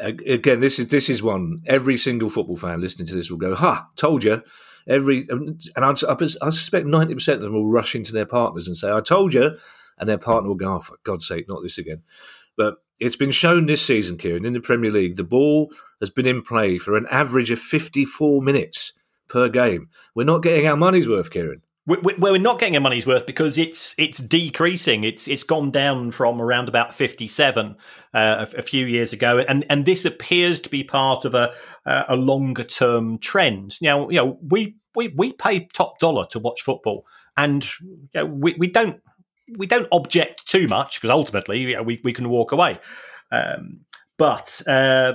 again, 0.00 0.60
this 0.60 0.78
is 0.78 0.88
this 0.88 1.08
is 1.08 1.22
one 1.22 1.62
every 1.66 1.96
single 1.96 2.28
football 2.30 2.56
fan 2.56 2.80
listening 2.80 3.06
to 3.08 3.14
this 3.14 3.30
will 3.30 3.38
go, 3.38 3.54
"Ha, 3.54 3.88
told 3.96 4.24
you." 4.24 4.42
Every 4.88 5.26
and 5.30 5.60
I, 5.76 5.90
I 5.90 6.26
suspect 6.50 6.86
ninety 6.86 7.14
percent 7.14 7.36
of 7.36 7.42
them 7.42 7.54
will 7.54 7.70
rush 7.70 7.94
into 7.94 8.12
their 8.12 8.26
partners 8.26 8.66
and 8.66 8.76
say, 8.76 8.90
"I 8.90 9.00
told 9.00 9.34
you," 9.34 9.56
and 9.98 10.08
their 10.08 10.18
partner 10.18 10.48
will 10.48 10.56
go, 10.56 10.76
"Oh, 10.76 10.80
for 10.80 10.96
God's 11.04 11.26
sake, 11.26 11.46
not 11.48 11.62
this 11.62 11.78
again." 11.78 12.02
But 12.56 12.76
it's 12.98 13.16
been 13.16 13.30
shown 13.30 13.66
this 13.66 13.84
season, 13.84 14.18
Kieran, 14.18 14.44
in 14.44 14.52
the 14.52 14.60
Premier 14.60 14.90
League, 14.90 15.16
the 15.16 15.24
ball 15.24 15.72
has 16.00 16.10
been 16.10 16.26
in 16.26 16.42
play 16.42 16.76
for 16.76 16.96
an 16.96 17.06
average 17.10 17.50
of 17.50 17.58
fifty-four 17.58 18.42
minutes 18.42 18.92
per 19.30 19.48
game. 19.48 19.88
We're 20.14 20.24
not 20.24 20.42
getting 20.42 20.66
our 20.66 20.76
money's 20.76 21.08
worth, 21.08 21.30
Kieran 21.30 21.62
we're 21.86 22.38
not 22.38 22.60
getting 22.60 22.76
our 22.76 22.80
money's 22.80 23.06
worth 23.06 23.26
because 23.26 23.58
it's 23.58 23.94
it's 23.98 24.18
decreasing. 24.18 25.02
It's 25.02 25.26
it's 25.26 25.42
gone 25.42 25.70
down 25.70 26.12
from 26.12 26.40
around 26.40 26.68
about 26.68 26.94
fifty 26.94 27.26
seven 27.26 27.76
uh, 28.14 28.46
a, 28.54 28.58
a, 28.58 28.62
few 28.62 28.86
years 28.86 29.12
ago, 29.12 29.38
and 29.48 29.64
and 29.68 29.84
this 29.86 30.04
appears 30.04 30.60
to 30.60 30.68
be 30.68 30.84
part 30.84 31.24
of 31.24 31.34
a 31.34 31.52
a 31.86 32.16
longer 32.16 32.64
term 32.64 33.18
trend. 33.18 33.76
Now, 33.80 34.08
you 34.08 34.16
know, 34.16 34.38
we 34.42 34.76
we 34.94 35.08
we 35.08 35.32
pay 35.32 35.68
top 35.72 35.98
dollar 35.98 36.26
to 36.30 36.38
watch 36.38 36.60
football, 36.60 37.04
and 37.36 37.66
you 37.80 38.08
know, 38.14 38.26
we 38.26 38.54
we 38.58 38.68
don't 38.68 39.00
we 39.56 39.66
don't 39.66 39.88
object 39.90 40.46
too 40.46 40.68
much 40.68 41.00
because 41.00 41.10
ultimately 41.10 41.60
you 41.60 41.76
know, 41.76 41.82
we 41.82 42.00
we 42.04 42.12
can 42.12 42.28
walk 42.28 42.52
away. 42.52 42.76
Um, 43.32 43.80
but 44.18 44.60
uh, 44.66 45.14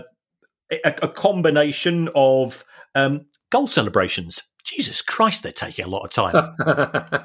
a, 0.72 0.96
a, 1.04 1.10
combination 1.10 2.10
of 2.16 2.64
um, 2.96 3.26
goal 3.50 3.68
celebrations 3.68 4.42
Jesus 4.66 5.02
Christ, 5.04 5.44
they're 5.44 5.52
taking 5.52 5.86
a 5.86 5.88
lot 5.88 6.04
of 6.04 6.10
time. 6.10 6.34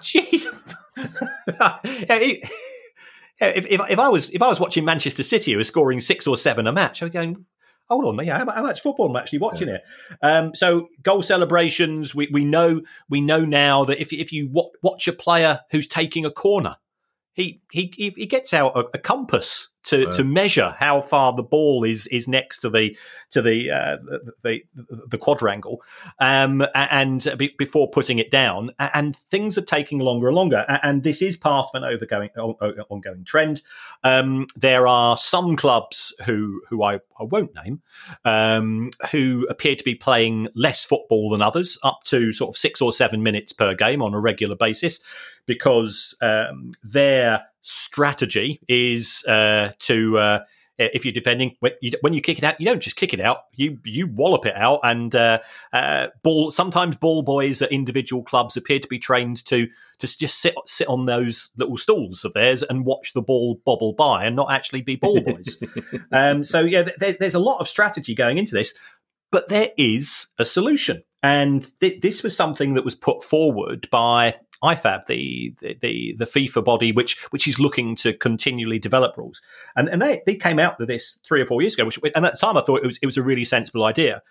Jeez. 0.01 0.45
if, 3.41 3.67
if, 3.67 3.81
if, 3.89 3.99
I 3.99 4.09
was 4.09 4.31
if 4.31 4.43
I 4.43 4.49
was 4.49 4.61
watching 4.61 4.85
Manchester 4.85 5.23
City 5.23 5.55
who 5.55 5.59
are 5.59 5.65
scoring 5.65 6.01
six 6.01 6.27
or 6.27 6.37
seven 6.37 6.67
a 6.67 6.73
match, 6.73 7.03
I'm 7.03 7.09
going, 7.09 7.47
hold 7.89 8.05
on, 8.05 8.25
yeah, 8.25 8.39
how, 8.39 8.51
how 8.51 8.63
much 8.63 8.83
football 8.83 9.09
am 9.09 9.17
I 9.17 9.21
actually 9.21 9.39
watching 9.39 9.69
yeah. 9.69 9.79
here? 10.21 10.21
Um, 10.31 10.55
so 10.55 10.89
goal 11.03 11.23
celebrations, 11.23 12.15
we, 12.15 12.29
we 12.31 12.45
know 12.45 12.83
we 13.09 13.23
know 13.23 13.41
now 13.47 13.85
that 13.85 14.01
if 14.01 14.13
if 14.13 14.33
you 14.33 14.51
watch 14.83 15.09
a 15.09 15.13
player 15.13 15.61
who's 15.71 15.87
taking 15.87 16.27
a 16.27 16.31
corner, 16.31 16.77
he 17.33 17.63
he 17.73 17.91
he 17.97 18.27
gets 18.27 18.53
out 18.53 18.77
a, 18.77 18.85
a 18.93 18.99
compass 18.99 19.69
to, 19.91 20.05
right. 20.05 20.15
to 20.15 20.25
measure 20.25 20.75
how 20.79 21.01
far 21.01 21.33
the 21.33 21.43
ball 21.43 21.85
is 21.85 22.07
is 22.09 22.27
next 22.29 22.61
to 22.61 22.71
the 22.71 22.97
to 23.31 23.43
the 23.43 23.71
uh, 23.71 23.97
the, 23.97 24.33
the, 24.43 24.63
the, 25.09 25.19
quadrangle, 25.19 25.83
um, 26.19 26.65
and 26.75 27.33
be, 27.37 27.55
before 27.59 27.89
putting 27.89 28.19
it 28.19 28.31
down, 28.31 28.71
and 28.79 29.17
things 29.17 29.59
are 29.59 29.63
taking 29.63 29.99
longer 29.99 30.29
and 30.29 30.37
longer, 30.37 30.65
and 30.83 31.03
this 31.03 31.23
is 31.23 31.37
part 31.37 31.69
of 31.73 31.83
an 31.83 31.89
overgoing 31.89 32.31
ongoing 32.31 33.25
trend. 33.25 33.63
Um, 34.05 34.47
there 34.57 34.87
are 34.87 35.17
some 35.17 35.57
clubs 35.57 36.15
who 36.25 36.63
who 36.69 36.83
I, 36.83 36.95
I 37.19 37.25
won't 37.25 37.55
name 37.55 37.83
um, 38.25 38.91
who 39.11 39.47
appear 39.51 39.75
to 39.75 39.85
be 39.85 39.95
playing 39.95 40.49
less 40.55 40.85
football 40.85 41.31
than 41.31 41.43
others, 41.43 41.79
up 41.83 42.03
to 42.05 42.33
sort 42.33 42.51
of 42.51 42.57
six 42.57 42.81
or 42.81 42.93
seven 42.93 43.23
minutes 43.23 43.53
per 43.53 43.75
game 43.75 44.03
on 44.03 44.15
a 44.15 44.21
regular 44.21 44.57
basis, 44.57 45.01
because 45.47 46.15
um, 46.21 46.73
their 46.83 47.50
strategy 47.63 48.61
is 48.69 49.25
uh, 49.27 49.71
to 49.81 50.19
uh, 50.19 50.39
if 50.81 51.05
you're 51.05 51.13
defending 51.13 51.57
when 51.61 52.15
you 52.15 52.23
kick 52.23 52.39
it 52.39 52.45
out, 52.45 52.59
you 52.59 52.65
don't 52.65 52.81
just 52.81 52.97
kick 52.97 53.13
it 53.13 53.21
out. 53.21 53.45
You 53.55 53.79
you 53.85 54.07
wallop 54.07 54.47
it 54.47 54.57
out, 54.57 54.81
and 54.83 55.15
uh, 55.15 55.41
uh, 55.73 56.09
ball. 56.23 56.51
Sometimes 56.51 56.97
ball 56.97 57.23
boys 57.23 57.61
at 57.61 57.71
individual 57.71 58.23
clubs 58.23 58.57
appear 58.57 58.79
to 58.79 58.89
be 58.89 58.99
trained 58.99 59.45
to 59.47 59.67
to 59.99 60.19
just 60.19 60.41
sit 60.41 60.55
sit 60.65 60.89
on 60.89 61.05
those 61.05 61.51
little 61.59 61.77
stools 61.77 62.25
of 62.25 62.33
theirs 62.33 62.63
and 62.63 62.87
watch 62.87 63.13
the 63.13 63.23
ball 63.23 63.61
bobble 63.67 63.93
by, 63.93 64.25
and 64.25 64.37
not 64.37 64.51
actually 64.51 64.81
be 64.81 64.97
ball 64.97 65.21
boys. 65.21 65.63
um, 66.13 66.45
so 66.45 66.61
yeah, 66.61 66.89
there's 66.99 67.19
there's 67.19 67.35
a 67.35 67.41
lot 67.41 67.61
of 67.61 67.69
strategy 67.69 68.15
going 68.15 68.39
into 68.39 68.55
this, 68.55 68.73
but 69.31 69.49
there 69.49 69.71
is 69.77 70.29
a 70.39 70.47
solution, 70.47 71.03
and 71.23 71.79
th- 71.81 72.01
this 72.01 72.23
was 72.23 72.35
something 72.35 72.75
that 72.75 72.85
was 72.85 72.95
put 72.95 73.23
forward 73.23 73.87
by 73.91 74.37
IFAB, 74.63 75.07
the, 75.07 75.55
the 75.81 76.15
the 76.19 76.27
FIFA 76.27 76.65
body, 76.65 76.93
which 76.93 77.19
which 77.31 77.49
is 77.49 77.59
looking 77.59 77.97
to 77.97 78.13
continually 78.13 78.79
develop 78.79 79.17
rules. 79.17 79.41
And 79.77 79.89
and 79.89 80.03
they, 80.03 80.23
they 80.27 80.35
came 80.35 80.59
out 80.59 80.79
with 80.79 80.89
this 80.89 81.19
three 81.27 81.41
or 81.41 81.47
four 81.47 81.63
years 81.63 81.75
ago, 81.75 81.87
which 81.87 81.99
and 82.15 82.27
at 82.27 82.33
the 82.33 82.39
time 82.39 82.57
I 82.57 82.61
thought 82.61 82.83
it 82.83 82.87
was 82.87 82.99
it 83.01 83.07
was 83.07 83.17
a 83.17 83.23
really 83.23 83.45
sensible 83.45 83.85
idea. 83.85 84.23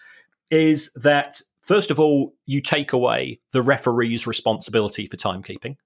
Is 0.51 0.91
that 0.95 1.41
first 1.63 1.89
of 1.89 1.99
all 1.99 2.33
you 2.45 2.61
take 2.61 2.93
away 2.93 3.39
the 3.53 3.61
referee's 3.61 4.27
responsibility 4.27 5.07
for 5.07 5.17
timekeeping, 5.17 5.77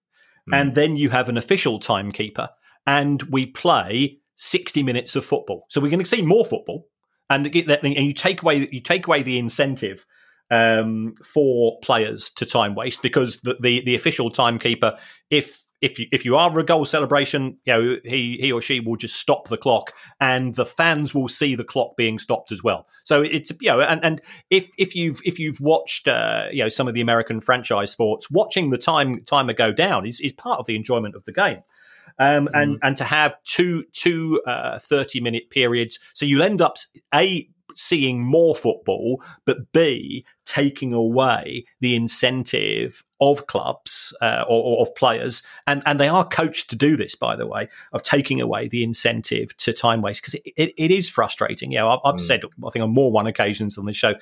mm. 0.50 0.54
and 0.54 0.76
then 0.76 0.98
you 0.98 1.10
have 1.10 1.30
an 1.30 1.38
official 1.38 1.80
timekeeper, 1.80 2.50
and 2.86 3.24
we 3.24 3.46
play 3.46 4.20
sixty 4.36 4.84
minutes 4.84 5.16
of 5.16 5.26
football. 5.26 5.66
So 5.70 5.80
we're 5.80 5.90
going 5.90 6.00
to 6.00 6.06
see 6.06 6.22
more 6.22 6.46
football, 6.46 6.88
and 7.30 7.46
and 7.46 8.06
you 8.06 8.14
take 8.14 8.42
away 8.42 8.68
you 8.72 8.82
take 8.82 9.08
away 9.08 9.24
the 9.24 9.40
incentive 9.40 10.06
um, 10.54 11.16
for 11.26 11.80
players 11.80 12.30
to 12.32 12.46
time 12.46 12.76
waste 12.76 13.02
because 13.02 13.38
the, 13.38 13.58
the, 13.60 13.84
the 13.84 13.96
official 13.96 14.30
timekeeper, 14.30 14.98
if 15.32 15.66
if 15.82 16.00
you 16.00 16.08
if 16.12 16.24
you 16.24 16.38
are 16.38 16.58
a 16.60 16.64
goal 16.64 16.86
celebration, 16.86 17.58
you 17.66 17.74
know 17.74 17.98
he 18.06 18.38
he 18.40 18.52
or 18.52 18.62
she 18.62 18.80
will 18.80 18.96
just 18.96 19.16
stop 19.16 19.48
the 19.48 19.58
clock, 19.58 19.92
and 20.22 20.54
the 20.54 20.66
fans 20.66 21.14
will 21.14 21.28
see 21.28 21.56
the 21.56 21.64
clock 21.64 21.98
being 21.98 22.20
stopped 22.20 22.52
as 22.52 22.64
well. 22.64 22.88
So 23.04 23.22
it's 23.22 23.52
you 23.60 23.70
know, 23.70 23.82
and, 23.82 24.04
and 24.04 24.22
if 24.50 24.70
if 24.78 24.96
you've 24.96 25.20
if 25.26 25.40
you've 25.40 25.60
watched 25.60 26.08
uh, 26.08 26.48
you 26.52 26.64
know 26.64 26.70
some 26.70 26.88
of 26.88 26.94
the 26.94 27.02
American 27.02 27.42
franchise 27.42 27.92
sports, 27.92 28.30
watching 28.30 28.70
the 28.70 28.78
time 28.78 29.24
timer 29.26 29.54
go 29.54 29.74
down 29.74 30.06
is 30.06 30.20
is 30.20 30.32
part 30.32 30.60
of 30.60 30.68
the 30.68 30.76
enjoyment 30.76 31.16
of 31.16 31.26
the 31.26 31.34
game. 31.34 31.64
Um, 32.20 32.48
and 32.54 32.76
mm. 32.76 32.80
and 32.84 32.96
to 32.98 33.04
have 33.04 33.36
two 33.44 33.86
two 33.92 34.40
uh, 34.46 34.78
30 34.78 35.20
minute 35.20 35.50
periods, 35.50 36.00
so 36.14 36.26
you'll 36.26 36.44
end 36.44 36.62
up 36.62 36.78
a 37.14 37.50
seeing 37.76 38.24
more 38.24 38.56
football, 38.56 39.22
but 39.46 39.72
B, 39.72 40.26
taking 40.46 40.94
away 40.94 41.66
the 41.80 41.96
incentive 41.96 43.04
of 43.22 43.48
clubs 43.48 44.14
uh, 44.22 44.44
or, 44.48 44.64
or, 44.64 44.82
of 44.82 44.94
players. 44.96 45.42
And, 45.66 45.82
and 45.86 46.00
they 46.00 46.10
are 46.10 46.28
coached 46.28 46.70
to 46.72 46.76
do 46.76 46.98
this, 46.98 47.16
by 47.16 47.36
the 47.36 47.48
way, 47.48 47.70
of 47.94 48.04
taking 48.04 48.42
away 48.42 48.68
the 48.68 48.84
incentive 48.84 49.56
to 49.58 49.72
time 49.72 50.02
waste 50.02 50.22
because 50.22 50.34
it, 50.34 50.44
it, 50.58 50.74
it 50.78 50.92
is 50.92 51.10
frustrating. 51.10 51.72
You 51.72 51.80
know, 51.80 51.90
I've, 51.90 52.00
I've 52.04 52.16
mm. 52.16 52.22
said, 52.22 52.42
I 52.44 52.70
think, 52.70 52.84
on 52.84 52.94
more 52.94 53.12
one 53.12 53.28
occasions 53.28 53.78
on 53.78 53.86
the 53.86 53.94
show, 53.94 54.16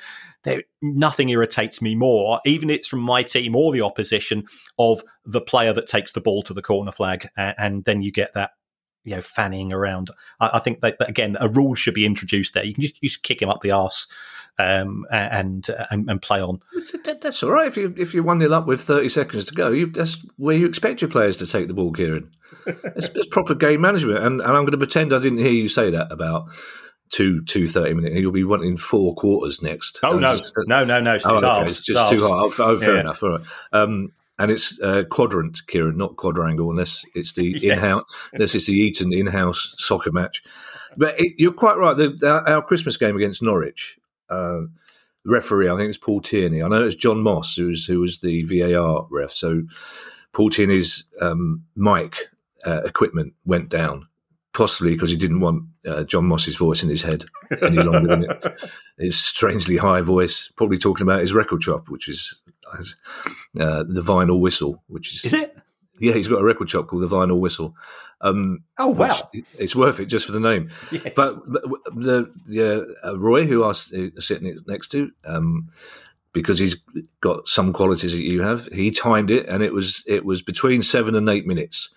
there, 0.44 0.64
nothing 0.82 1.30
irritates 1.30 1.82
me 1.82 1.96
more, 1.96 2.40
even 2.46 2.70
if 2.70 2.78
it's 2.78 2.88
from 2.88 3.00
my 3.00 3.24
team 3.24 3.56
or 3.56 3.72
the 3.72 3.82
opposition, 3.82 4.46
of 4.78 5.02
the 5.26 5.42
player 5.42 5.74
that 5.74 5.88
takes 5.88 6.12
the 6.12 6.22
ball 6.22 6.44
to 6.44 6.54
the 6.54 6.62
corner 6.62 6.92
flag. 6.92 7.28
and, 7.36 7.56
and 7.58 7.86
then 7.86 8.02
you 8.02 8.12
get 8.12 8.34
that 8.36 8.52
you 9.04 9.16
know 9.16 9.22
fanning 9.22 9.74
around. 9.74 10.10
I, 10.40 10.52
I 10.54 10.60
think 10.60 10.82
that, 10.82 11.00
that, 11.00 11.10
again 11.10 11.38
a 11.40 11.50
rule 11.50 11.76
should 11.76 11.94
be 11.94 12.06
introduced 12.06 12.54
there. 12.54 12.64
You 12.64 12.74
can 12.74 12.82
just, 12.82 13.02
just 13.02 13.24
kick 13.24 13.42
him 13.42 13.50
up 13.50 13.62
the 13.62 13.72
arse 13.72 14.08
um, 14.58 15.06
and, 15.12 15.68
and, 15.90 16.10
and 16.10 16.22
play 16.22 16.42
on. 16.42 16.60
That's 17.04 17.44
all 17.44 17.52
right 17.52 17.68
if 17.68 17.78
you 17.78 17.94
if 17.98 18.14
you 18.14 18.24
one 18.24 18.40
nil 18.40 18.54
up 18.54 18.68
with 18.68 18.82
thirty 18.82 19.10
seconds 19.10 19.46
to 19.46 19.54
go. 19.54 19.70
You, 19.70 19.88
that's 19.88 20.18
where 20.38 20.56
you 20.56 20.66
expect 20.66 21.02
your 21.02 21.10
players 21.10 21.38
to 21.38 21.48
take 21.48 21.68
the 21.68 21.74
ball, 21.74 21.92
Kieran. 21.92 22.32
it's, 22.66 23.08
it's 23.08 23.28
proper 23.28 23.56
game 23.56 23.82
management, 23.82 24.20
and, 24.20 24.42
and 24.42 24.50
I'm 24.50 24.64
going 24.64 24.72
to 24.72 24.78
pretend 24.78 25.14
I 25.14 25.20
didn't 25.20 25.40
hear 25.40 25.52
you 25.52 25.68
say 25.68 25.90
that 25.92 26.12
about 26.12 26.50
two 27.10 27.44
two 27.46 27.68
30 27.68 27.94
minute. 27.94 28.14
You'll 28.14 28.32
be 28.32 28.44
wanting 28.44 28.78
four 28.78 29.16
quarters 29.16 29.62
next. 29.62 30.00
Oh 30.04 30.18
no, 30.18 30.36
just, 30.36 30.54
no, 30.68 30.84
no, 30.84 31.00
no, 31.00 31.18
oh, 31.26 31.36
okay. 31.38 31.64
It's 31.64 31.82
just 31.82 32.12
too 32.12 32.22
hard. 32.22 32.54
Oh, 32.60 32.64
oh 32.64 32.80
fair 32.80 32.96
yeah. 32.96 33.02
enough. 33.02 33.24
All 33.24 33.32
right. 33.32 33.42
Um, 33.72 34.14
and 34.40 34.52
it's 34.52 34.80
uh, 34.82 35.04
quadrant, 35.10 35.66
Kieran, 35.68 35.98
not 35.98 36.16
quadrangle, 36.16 36.72
unless 36.72 37.06
it's 37.16 37.34
the 37.34 37.58
yes. 37.60 37.78
in-house, 37.78 38.04
unless 38.34 38.56
it's 38.56 38.66
the 38.66 38.74
Eton 38.74 39.14
in-house 39.14 39.76
soccer 39.78 40.12
match. 40.12 40.44
But 40.98 41.20
it, 41.20 41.34
you're 41.38 41.54
quite 41.54 41.78
right. 41.78 41.96
The, 41.96 42.18
our, 42.28 42.48
our, 42.48 42.62
Christmas 42.62 42.98
game 42.98 43.16
against 43.16 43.42
Norwich, 43.42 44.00
uh, 44.30 44.62
referee, 45.26 45.70
I 45.70 45.78
think 45.78 45.90
it's 45.90 45.98
Paul 45.98 46.22
Tierney. 46.22 46.64
I 46.64 46.68
know 46.68 46.86
it's 46.86 46.96
John 46.96 47.22
Moss 47.22 47.56
who's 47.56 47.86
who 47.86 48.00
was 48.00 48.20
the 48.20 48.44
VAR 48.44 49.08
ref. 49.10 49.32
So 49.32 49.64
Paul 50.34 50.50
Tierney's 50.50 51.06
um, 51.22 51.64
mic 51.76 52.30
uh, 52.66 52.82
equipment 52.84 53.34
went 53.46 53.70
down, 53.70 54.08
possibly 54.54 54.92
because 54.92 55.10
he 55.10 55.18
didn't 55.18 55.40
want 55.40 55.64
uh, 55.86 56.04
John 56.04 56.26
Moss's 56.26 56.56
voice 56.56 56.84
in 56.84 56.90
his 56.90 57.02
head 57.02 57.26
any 57.62 57.78
longer 57.78 58.08
than 58.08 58.24
it. 58.24 58.62
His 58.98 59.18
strangely 59.18 59.78
high 59.78 60.02
voice, 60.02 60.52
probably 60.56 60.78
talking 60.78 61.02
about 61.02 61.22
his 61.22 61.34
record 61.34 61.64
shop, 61.64 61.90
which 61.90 62.08
is 62.08 62.40
uh, 62.70 63.84
the 63.88 64.02
Vinyl 64.02 64.40
Whistle, 64.40 64.84
which 64.88 65.14
is 65.14 65.26
is 65.26 65.34
it? 65.34 65.58
Yeah, 66.00 66.14
he's 66.14 66.28
got 66.28 66.42
a 66.42 66.44
record 66.44 66.70
shop 66.70 66.88
called 66.88 67.04
the 67.04 67.08
Vinyl 67.08 67.40
Whistle. 67.40 67.76
Um, 68.22 68.64
oh 68.78 68.90
wow, 68.90 69.30
it's 69.58 69.76
worth 69.76 70.00
it 70.00 70.06
just 70.06 70.26
for 70.26 70.32
the 70.32 70.40
name. 70.40 70.70
Yes. 70.92 71.14
But, 71.16 71.36
but 71.52 71.72
the 72.48 72.96
uh, 73.04 73.18
Roy, 73.18 73.46
who 73.46 73.64
I 73.64 73.70
uh, 73.70 73.74
sitting 74.20 74.58
next 74.68 74.90
to, 74.90 75.12
um, 75.26 75.70
because 76.34 76.60
he's 76.60 76.78
got 77.22 77.48
some 77.48 77.74
qualities 77.74 78.14
that 78.14 78.24
you 78.24 78.42
have, 78.42 78.66
he 78.68 78.92
timed 78.92 79.32
it, 79.32 79.48
and 79.48 79.62
it 79.62 79.74
was 79.74 80.04
it 80.08 80.26
was 80.26 80.42
between 80.42 80.82
seven 80.82 81.16
and 81.16 81.30
eight 81.30 81.46
minutes. 81.46 81.90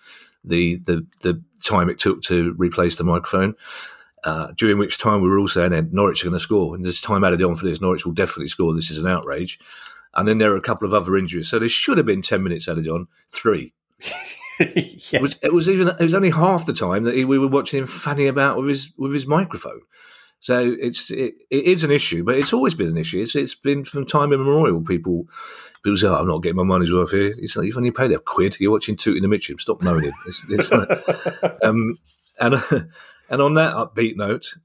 The 0.43 0.77
the 0.77 1.05
the 1.21 1.41
time 1.63 1.89
it 1.89 1.97
took 1.99 2.21
to 2.23 2.53
replace 2.57 2.95
the 2.95 3.03
microphone. 3.03 3.55
Uh, 4.23 4.51
during 4.57 4.79
which 4.79 4.97
time 4.97 5.21
we 5.21 5.29
were 5.29 5.37
all 5.37 5.47
saying, 5.47 5.89
Norwich 5.91 6.23
are 6.23 6.25
going 6.25 6.33
to 6.33 6.39
score. 6.39 6.73
And 6.73 6.83
there's 6.83 6.99
time 6.99 7.23
added 7.23 7.43
on 7.43 7.55
for 7.55 7.67
this. 7.67 7.79
Norwich 7.79 8.07
will 8.07 8.13
definitely 8.13 8.47
score. 8.47 8.73
This 8.73 8.89
is 8.89 8.97
an 8.97 9.05
outrage. 9.05 9.59
And 10.15 10.27
then 10.27 10.37
there 10.37 10.53
are 10.53 10.57
a 10.57 10.61
couple 10.61 10.87
of 10.87 10.93
other 10.93 11.17
injuries. 11.17 11.49
So 11.49 11.59
there 11.59 11.67
should 11.67 11.97
have 11.97 12.05
been 12.05 12.21
10 12.21 12.41
minutes 12.41 12.67
added 12.67 12.87
on, 12.87 13.07
three. 13.29 13.73
yes. 13.99 14.13
it, 15.13 15.21
was, 15.21 15.37
it 15.41 15.53
was 15.53 15.69
even 15.69 15.89
it 15.89 15.99
was 15.99 16.13
only 16.13 16.29
half 16.29 16.65
the 16.65 16.73
time 16.73 17.03
that 17.03 17.15
he, 17.15 17.25
we 17.25 17.39
were 17.39 17.47
watching 17.47 17.79
him 17.79 17.87
fanning 17.87 18.27
about 18.27 18.57
with 18.57 18.67
his 18.67 18.93
with 18.97 19.13
his 19.13 19.27
microphone. 19.27 19.81
So 20.39 20.75
it's 20.79 21.09
it, 21.11 21.33
it 21.49 21.63
is 21.65 21.83
an 21.83 21.91
issue, 21.91 22.23
but 22.23 22.35
it's 22.35 22.53
always 22.53 22.75
been 22.75 22.89
an 22.89 22.97
issue. 22.97 23.19
It's, 23.19 23.35
it's 23.35 23.55
been 23.55 23.83
from 23.83 24.05
time 24.05 24.31
immemorial. 24.31 24.81
People 24.81 25.25
people 25.83 25.97
say, 25.97 26.07
oh, 26.07 26.15
"I'm 26.15 26.27
not 26.27 26.43
getting 26.43 26.57
my 26.57 26.63
money's 26.63 26.93
worth 26.93 27.11
here." 27.11 27.33
It's 27.37 27.55
like 27.55 27.65
you've 27.65 27.77
only 27.77 27.91
paid 27.91 28.11
a 28.11 28.19
quid. 28.19 28.57
You're 28.59 28.71
watching 28.71 28.95
Tooting 28.95 29.23
the 29.23 29.27
Mitcham. 29.27 29.57
Stop 29.57 29.81
moaning. 29.81 30.13
It's, 30.27 30.45
it's 30.49 30.71
like, 30.71 30.89
um, 31.63 31.95
and 32.39 32.55
and 33.29 33.41
on 33.41 33.55
that 33.55 33.73
upbeat 33.73 34.17
note. 34.17 34.55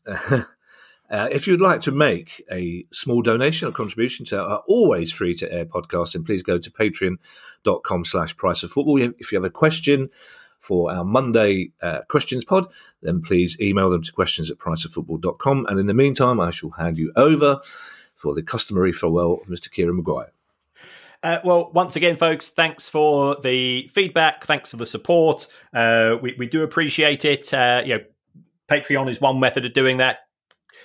Uh, 1.11 1.29
if 1.33 1.46
you'd 1.46 1.61
like 1.61 1.81
to 1.81 1.90
make 1.90 2.42
a 2.53 2.87
small 2.92 3.20
donation 3.20 3.68
or 3.68 3.73
contribution 3.73 4.25
to 4.27 4.40
our 4.40 4.62
always 4.68 5.11
free 5.11 5.35
to 5.35 5.53
air 5.53 5.64
podcast, 5.64 6.12
then 6.12 6.23
please 6.23 6.42
go 6.42 6.57
to 6.57 6.70
patreon.com 6.70 8.05
slash 8.05 8.37
price 8.37 8.62
of 8.62 8.70
football. 8.70 8.96
If 9.01 9.33
you 9.33 9.37
have 9.37 9.44
a 9.44 9.51
question 9.51 10.11
for 10.61 10.92
our 10.92 11.05
Monday 11.05 11.73
uh, 11.83 12.01
questions 12.09 12.44
pod, 12.44 12.68
then 13.03 13.23
please 13.23 13.59
email 13.61 13.90
them 13.90 14.03
to 14.03 14.12
questions 14.12 14.51
at 14.51 14.59
priceoffootball.com. 14.59 15.66
And 15.68 15.81
in 15.81 15.87
the 15.87 15.94
meantime, 15.94 16.38
I 16.38 16.51
shall 16.51 16.70
hand 16.70 16.99
you 16.99 17.12
over 17.16 17.61
for 18.14 18.35
the 18.35 18.42
customary 18.42 18.92
farewell 18.92 19.40
of 19.42 19.49
Mr. 19.49 19.70
Kieran 19.70 19.96
Maguire. 19.96 20.33
Uh, 21.23 21.40
well, 21.44 21.70
once 21.75 21.96
again, 21.96 22.16
folks, 22.16 22.51
thanks 22.51 22.88
for 22.88 23.37
the 23.37 23.90
feedback. 23.92 24.45
Thanks 24.45 24.70
for 24.70 24.76
the 24.76 24.87
support. 24.87 25.49
Uh, 25.72 26.18
we, 26.22 26.34
we 26.39 26.47
do 26.47 26.62
appreciate 26.62 27.24
it. 27.24 27.53
Uh, 27.53 27.82
you 27.84 27.99
know, 27.99 28.05
Patreon 28.70 29.11
is 29.11 29.20
one 29.20 29.41
method 29.41 29.66
of 29.66 29.72
doing 29.72 29.99
that 29.99 30.20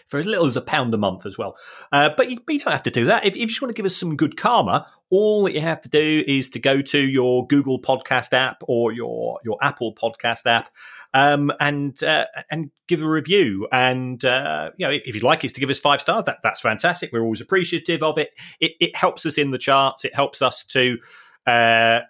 for 0.07 0.19
as 0.19 0.25
little 0.25 0.45
as 0.45 0.55
a 0.55 0.61
pound 0.61 0.93
a 0.93 0.97
month 0.97 1.25
as 1.25 1.37
well. 1.37 1.57
Uh, 1.91 2.09
but, 2.15 2.29
you, 2.29 2.39
but, 2.45 2.53
you, 2.53 2.59
don't 2.59 2.71
have 2.71 2.83
to 2.83 2.91
do 2.91 3.05
that. 3.05 3.25
If, 3.25 3.33
if, 3.33 3.37
you 3.37 3.47
just 3.47 3.61
want 3.61 3.75
to 3.75 3.77
give 3.77 3.85
us 3.85 3.95
some 3.95 4.15
good 4.15 4.37
karma, 4.37 4.87
all 5.09 5.43
that 5.43 5.53
you 5.53 5.61
have 5.61 5.81
to 5.81 5.89
do 5.89 6.23
is 6.27 6.49
to 6.51 6.59
go 6.59 6.81
to 6.81 6.99
your 6.99 7.47
Google 7.47 7.81
Podcast 7.81 8.33
app 8.33 8.61
or 8.67 8.91
your 8.91 9.39
your 9.43 9.57
Apple 9.61 9.93
Podcast 9.93 10.45
app 10.45 10.69
um, 11.13 11.51
and 11.59 12.01
uh, 12.03 12.25
and 12.51 12.71
give 12.87 13.01
a 13.01 13.09
review. 13.09 13.67
And 13.71 14.23
uh, 14.23 14.71
you 14.77 14.85
know, 14.85 14.91
if 14.91 15.15
you'd 15.15 15.23
like 15.23 15.43
us 15.43 15.53
to 15.53 15.59
give 15.59 15.69
us 15.69 15.79
five 15.79 16.01
stars, 16.01 16.25
that 16.25 16.39
that's 16.43 16.61
fantastic. 16.61 17.11
We're 17.11 17.23
always 17.23 17.41
appreciative 17.41 18.03
of 18.03 18.17
it. 18.17 18.29
It, 18.59 18.73
it 18.79 18.95
helps 18.95 19.25
us 19.25 19.37
in 19.37 19.51
the 19.51 19.57
charts. 19.57 20.05
It 20.05 20.13
helps 20.13 20.41
us 20.41 20.63
to 20.65 20.97
uh, 21.47 22.01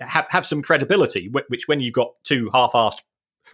have 0.00 0.28
have 0.30 0.46
some 0.46 0.62
credibility. 0.62 1.28
Which, 1.28 1.66
when 1.66 1.80
you've 1.80 1.94
got 1.94 2.14
two 2.24 2.50
half-assed 2.52 2.98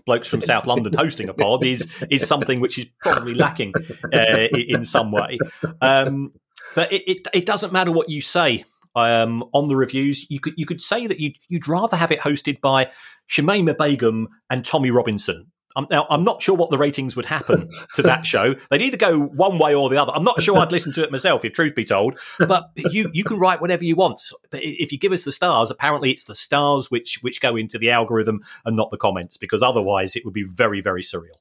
blokes 0.07 0.29
from 0.29 0.41
South 0.41 0.67
London 0.67 0.93
hosting 0.93 1.29
a 1.29 1.35
pod, 1.35 1.65
is 1.65 1.93
is 2.11 2.27
something 2.27 2.61
which 2.61 2.79
is 2.79 2.87
probably 3.01 3.35
lacking 3.35 3.73
uh, 4.13 4.49
in 4.53 4.85
some 4.85 5.13
way. 5.13 5.39
Um, 5.81 6.33
but 6.75 6.93
it, 6.93 7.03
it, 7.09 7.27
it 7.33 7.47
doesn't 7.47 7.73
matter 7.73 7.91
what 7.91 8.09
you 8.09 8.21
say 8.21 8.65
um, 8.95 9.45
on 9.53 9.69
the 9.69 9.77
reviews. 9.77 10.27
You 10.31 10.41
could 10.41 10.55
you 10.57 10.67
could 10.67 10.83
say 10.83 11.07
that 11.07 11.21
you'd 11.21 11.37
you'd 11.49 11.69
rather 11.69 11.97
have 11.97 12.13
it 12.13 12.21
hosted 12.21 12.61
by 12.61 12.91
Shamima 13.29 13.77
Begum 13.77 14.29
and 14.51 14.65
Tommy 14.65 14.91
Robinson 14.91 15.51
I'm, 15.77 15.87
now, 15.91 16.07
I'm 16.11 16.25
not 16.25 16.43
sure 16.43 16.57
what 16.57 16.71
the 16.71 16.79
ratings 16.79 17.15
would 17.17 17.27
happen 17.27 17.69
to 17.95 18.03
that 18.03 18.27
show. 18.27 18.55
They'd 18.71 18.83
either 18.83 18.97
go 18.97 19.27
one 19.27 19.59
way 19.59 19.75
or 19.75 19.89
the 19.89 20.01
other. 20.01 20.13
I'm 20.13 20.25
not 20.25 20.43
sure 20.43 20.59
I'd 20.59 20.73
listen 20.73 20.93
to 20.95 21.05
it 21.05 21.13
myself, 21.13 21.45
if 21.45 21.53
truth 21.53 21.75
be 21.75 21.85
told. 21.85 22.19
But 22.39 22.71
you 22.77 23.11
you 23.13 23.25
can 23.25 23.39
write 23.39 23.61
whatever 23.61 23.85
you 23.85 23.97
want. 23.97 24.21
If 24.53 24.93
you 24.93 24.99
give 24.99 25.13
us 25.13 25.25
the 25.25 25.33
stars, 25.33 25.71
apparently 25.71 26.11
it's 26.11 26.25
the 26.25 26.35
stars 26.35 26.91
which 26.91 27.19
which 27.23 27.41
go 27.41 27.57
into 27.57 27.79
the 27.79 27.91
algorithm 27.91 28.41
and 28.65 28.77
not 28.77 28.91
the 28.91 28.99
comments, 28.99 29.37
because 29.37 29.63
otherwise 29.63 30.17
it 30.17 30.25
would 30.25 30.35
be 30.35 30.45
very 30.45 30.81
very 30.81 31.03
surreal. 31.03 31.39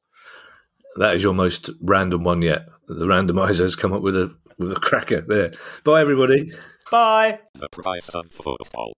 That 0.96 1.16
is 1.16 1.24
your 1.24 1.34
most 1.34 1.70
random 1.82 2.24
one 2.24 2.42
yet. 2.42 2.68
The 2.88 3.06
randomizer 3.06 3.62
has 3.62 3.76
come 3.76 3.94
up 3.94 4.02
with 4.02 4.16
a 4.16 4.36
with 4.58 4.72
a 4.72 4.76
cracker 4.76 5.22
there. 5.22 5.52
Bye 5.84 6.02
everybody. 6.02 6.52
Bye. 6.92 7.40
The 7.56 7.70
price 7.70 8.10
of 8.10 8.30
football. 8.32 8.94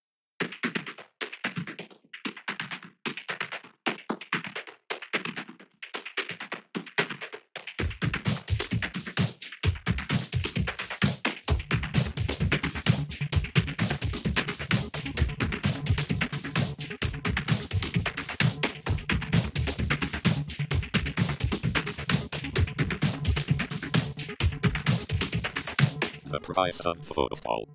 Of 26.69 26.97
football. 26.99 27.67